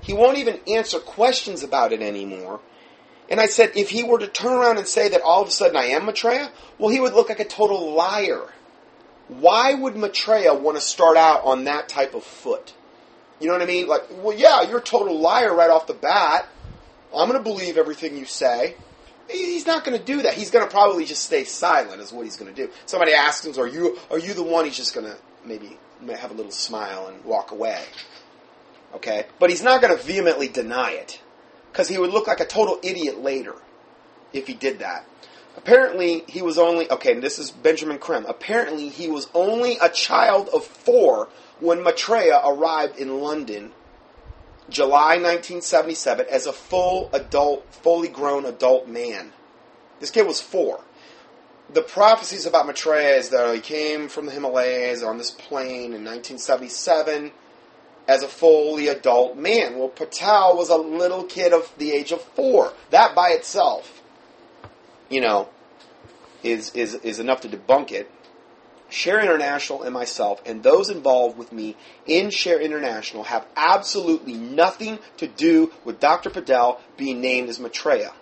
[0.00, 2.60] He won't even answer questions about it anymore.
[3.28, 5.50] And I said, if he were to turn around and say that all of a
[5.50, 8.48] sudden I am Maitreya, well, he would look like a total liar.
[9.28, 12.72] Why would Maitreya want to start out on that type of foot?
[13.40, 13.86] You know what I mean?
[13.86, 16.48] Like, well, yeah, you're a total liar right off the bat.
[17.14, 18.76] I'm going to believe everything you say.
[19.28, 20.34] He's not going to do that.
[20.34, 22.00] He's going to probably just stay silent.
[22.00, 22.72] Is what he's going to do.
[22.86, 25.78] Somebody asks him, "Are you are you the one?" He's just going to maybe
[26.14, 27.82] have a little smile and walk away.
[28.94, 29.26] Okay?
[29.38, 31.20] But he's not going to vehemently deny it
[31.72, 33.54] because he would look like a total idiot later
[34.32, 35.06] if he did that.
[35.56, 38.26] Apparently, he was only, okay, this is Benjamin Creme.
[38.26, 41.28] Apparently, he was only a child of four
[41.60, 43.72] when Maitreya arrived in London,
[44.68, 49.32] July 1977, as a full adult, fully grown adult man.
[50.00, 50.80] This kid was four.
[51.72, 56.04] The prophecies about Maitreya is that he came from the Himalayas on this plane in
[56.04, 57.32] 1977
[58.08, 59.78] as a fully adult man.
[59.78, 62.72] Well, Patel was a little kid of the age of four.
[62.90, 64.02] That by itself,
[65.08, 65.48] you know,
[66.42, 68.10] is is is enough to debunk it.
[68.88, 71.76] Share International and myself and those involved with me
[72.06, 76.30] in Share International have absolutely nothing to do with Dr.
[76.30, 78.12] Patel being named as Maitreya,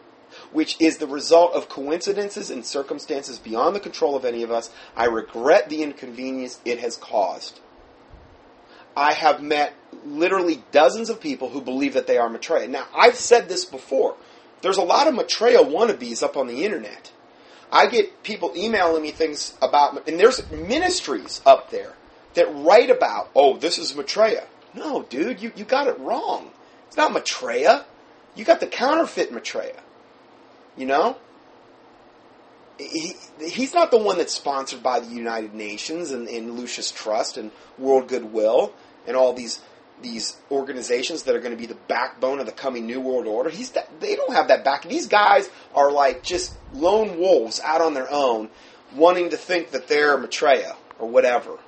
[0.53, 4.71] which is the result of coincidences and circumstances beyond the control of any of us.
[4.97, 7.61] I regret the inconvenience it has caused.
[8.97, 12.69] I have met literally dozens of people who believe that they are Maitreya.
[12.69, 14.17] Now, I've said this before.
[14.62, 17.12] There's a lot of Maitreya wannabes up on the internet.
[17.75, 21.95] I get people emailing me things about, and there's ministries up there
[22.35, 24.47] that write about, oh, this is Maitreya.
[24.75, 26.53] No, dude, you, you got it wrong.
[26.87, 27.85] It's not Maitreya.
[28.37, 29.83] You got the counterfeit Maitreya.
[30.77, 31.16] You know?
[32.79, 37.37] He, he's not the one that's sponsored by the United Nations and, and Lucis Trust
[37.37, 38.72] and World Goodwill
[39.07, 39.61] and all these
[40.03, 43.51] these organizations that are going to be the backbone of the coming New World Order.
[43.51, 44.82] He's that, they don't have that back.
[44.82, 48.49] These guys are like just lone wolves out on their own,
[48.95, 51.59] wanting to think that they're Maitreya or whatever.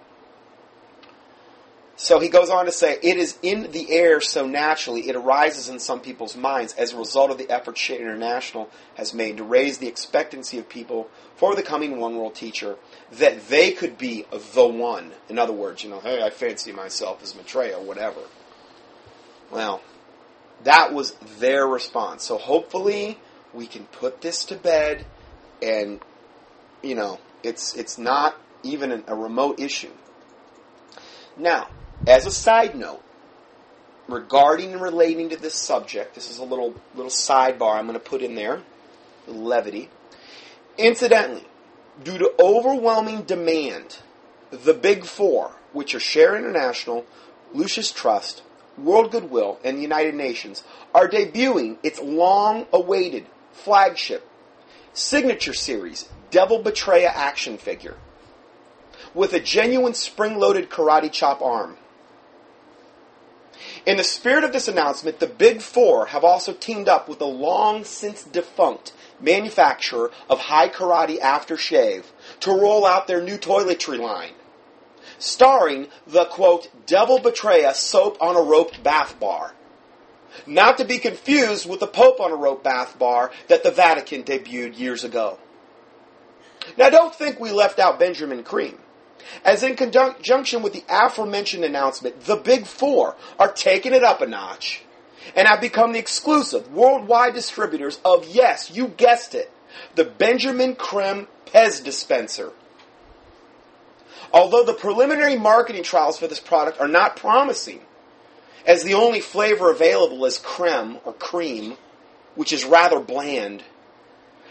[1.98, 5.70] So he goes on to say, it is in the air so naturally, it arises
[5.70, 9.44] in some people's minds as a result of the efforts Share International has made to
[9.44, 12.76] raise the expectancy of people for the coming one world teacher
[13.12, 15.12] that they could be the one.
[15.30, 18.20] In other words, you know, hey, I fancy myself as Maitreya, whatever.
[19.50, 19.80] Well,
[20.64, 22.24] that was their response.
[22.24, 23.18] So hopefully
[23.54, 25.06] we can put this to bed
[25.62, 26.00] and,
[26.82, 29.92] you know, it's, it's not even a remote issue.
[31.38, 31.68] Now,
[32.06, 33.02] as a side note,
[34.08, 38.04] regarding and relating to this subject, this is a little little sidebar I'm going to
[38.04, 38.62] put in there,
[39.26, 39.88] levity.
[40.78, 41.44] Incidentally,
[42.02, 43.98] due to overwhelming demand,
[44.50, 47.06] the big four, which are Share International,
[47.52, 48.42] Lucis Trust,
[48.76, 50.62] World Goodwill, and the United Nations,
[50.94, 54.28] are debuting its long-awaited flagship
[54.92, 57.96] signature series, Devil Betraya action figure,
[59.14, 61.76] with a genuine spring-loaded karate chop arm.
[63.86, 67.24] In the spirit of this announcement, the Big Four have also teamed up with a
[67.24, 72.06] long since defunct manufacturer of Hai Karate aftershave
[72.40, 74.32] to roll out their new toiletry line,
[75.20, 79.54] starring the quote, Devil Betrayer soap on a rope bath bar.
[80.46, 84.24] Not to be confused with the Pope on a rope bath bar that the Vatican
[84.24, 85.38] debuted years ago.
[86.76, 88.80] Now don't think we left out Benjamin Creme
[89.44, 94.26] as in conjunction with the aforementioned announcement, the Big Four are taking it up a
[94.26, 94.82] notch
[95.34, 99.50] and have become the exclusive worldwide distributors of, yes, you guessed it,
[99.94, 102.52] the Benjamin Creme Pez dispenser.
[104.32, 107.80] Although the preliminary marketing trials for this product are not promising,
[108.66, 111.76] as the only flavor available is creme or cream,
[112.34, 113.62] which is rather bland.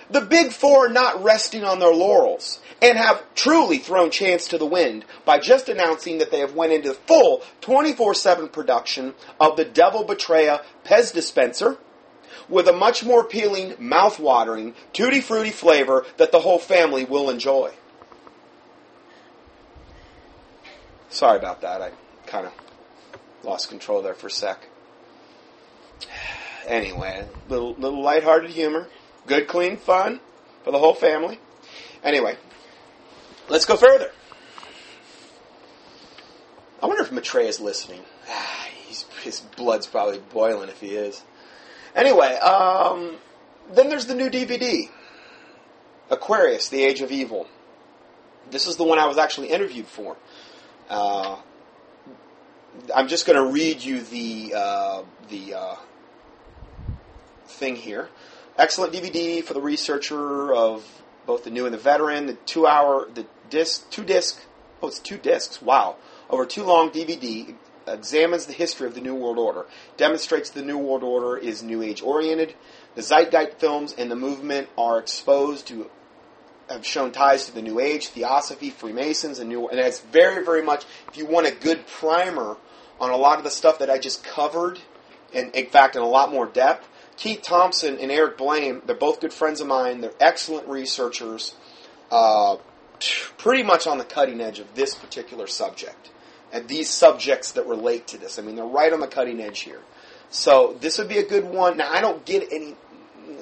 [0.09, 4.57] The big four are not resting on their laurels and have truly thrown chance to
[4.57, 9.65] the wind by just announcing that they have went into full 24-7 production of the
[9.65, 11.77] Devil Betraya Pez dispenser
[12.47, 17.73] with a much more appealing, mouth-watering, tutti-frutti flavor that the whole family will enjoy.
[21.09, 21.81] Sorry about that.
[21.81, 21.91] I
[22.27, 22.53] kind of
[23.43, 24.67] lost control there for a sec.
[26.67, 28.87] Anyway, little little lighthearted humor,
[29.27, 30.19] good clean fun
[30.63, 31.39] for the whole family.
[32.03, 32.37] Anyway,
[33.47, 34.09] Let's go further.
[36.81, 38.01] I wonder if Maitreya is listening.
[39.23, 41.23] his blood's probably boiling if he is.
[41.95, 43.17] Anyway, um,
[43.71, 44.89] then there's the new DVD,
[46.09, 47.47] Aquarius: The Age of Evil.
[48.49, 50.17] This is the one I was actually interviewed for.
[50.89, 51.37] Uh,
[52.95, 55.75] I'm just going to read you the uh, the uh,
[57.45, 58.09] thing here.
[58.57, 62.27] Excellent DVD for the researcher of both the new and the veteran.
[62.27, 64.39] The two hour, the disc, two disc,
[64.81, 65.61] oh, it's two discs.
[65.61, 65.97] Wow,
[66.29, 67.53] over two long DVD
[67.85, 69.65] examines the history of the New World Order,
[69.97, 72.55] demonstrates the New World Order is New Age oriented.
[72.95, 75.89] The Zeitgeist films and the movement are exposed to
[76.69, 79.67] have shown ties to the New Age, Theosophy, Freemasons, and New.
[79.67, 80.85] And it's very, very much.
[81.09, 82.55] If you want a good primer
[83.01, 84.79] on a lot of the stuff that I just covered,
[85.33, 86.87] and in fact, in a lot more depth.
[87.17, 90.01] Keith Thompson and Eric Blame, they're both good friends of mine.
[90.01, 91.55] They're excellent researchers,
[92.11, 92.57] uh,
[93.37, 96.11] pretty much on the cutting edge of this particular subject
[96.55, 98.39] and these subjects that relate to this.
[98.39, 99.81] I mean, they're right on the cutting edge here.
[100.29, 101.77] So this would be a good one.
[101.77, 102.75] Now, I don't get any.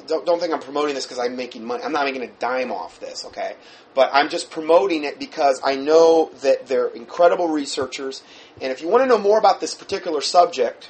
[0.07, 1.83] Don't, don't think I'm promoting this because I'm making money.
[1.83, 3.55] I'm not making a dime off this, okay?
[3.93, 8.23] But I'm just promoting it because I know that they're incredible researchers.
[8.61, 10.89] And if you want to know more about this particular subject,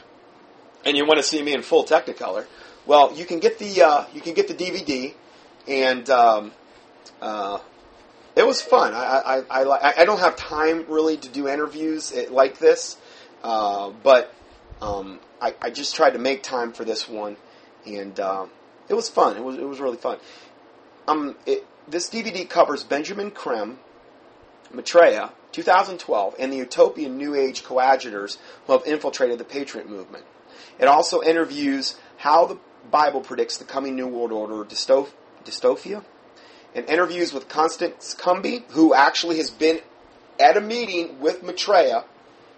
[0.85, 2.45] and you want to see me in full Technicolor,
[2.85, 5.13] well, you can get the uh, you can get the DVD,
[5.67, 6.51] and um,
[7.21, 7.59] uh,
[8.35, 8.93] it was fun.
[8.93, 12.97] I, I, I, I, don't have time really to do interviews like this,
[13.43, 14.33] uh, but
[14.81, 17.37] um, I, I just tried to make time for this one,
[17.85, 18.47] and uh,
[18.89, 19.37] it was fun.
[19.37, 20.17] It was it was really fun.
[21.07, 23.77] Um, it, this DVD covers Benjamin Creme,
[24.73, 30.25] Maitreya, 2012, and the utopian New Age coadjutors who have infiltrated the Patriot movement.
[30.79, 32.57] It also interviews how the
[32.91, 36.03] Bible predicts the coming New World Order dystopia,
[36.75, 39.79] and interviews with Constance Cumby, who actually has been
[40.39, 42.03] at a meeting with Maitreya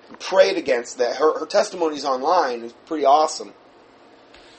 [0.07, 1.17] and prayed against that.
[1.17, 2.63] Her, her testimony is online.
[2.63, 3.53] It's pretty awesome.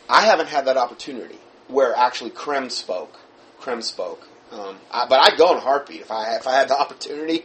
[0.09, 1.39] I haven't had that opportunity
[1.69, 3.19] where actually Creme spoke.
[3.59, 4.27] Creme spoke.
[4.53, 7.45] Um, I, but I'd go in a heartbeat if I, if I had the opportunity.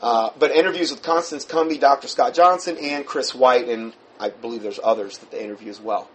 [0.00, 2.08] Uh, but interviews with Constance Cumby, Dr.
[2.08, 6.08] Scott Johnson, and Chris White, and I believe there's others that they interview as well.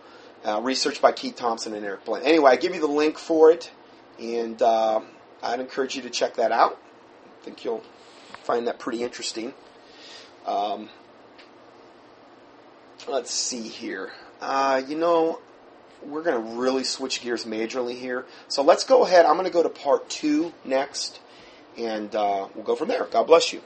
[0.48, 2.24] Uh, researched by Keith Thompson and Eric Blame.
[2.24, 3.70] Anyway, I give you the link for it,
[4.18, 5.02] and uh,
[5.44, 6.80] I'd encourage you to check that out.
[7.42, 7.84] I think you'll
[8.44, 9.54] find that pretty interesting.
[10.46, 10.88] Um,
[13.10, 14.14] let's see here.
[14.40, 15.42] Uh, you know,
[16.02, 18.26] we're going to really switch gears majorly here.
[18.48, 19.26] So let's go ahead.
[19.26, 21.20] I'm going to go to part two next,
[21.78, 23.04] and uh, we'll go from there.
[23.12, 23.62] God bless you.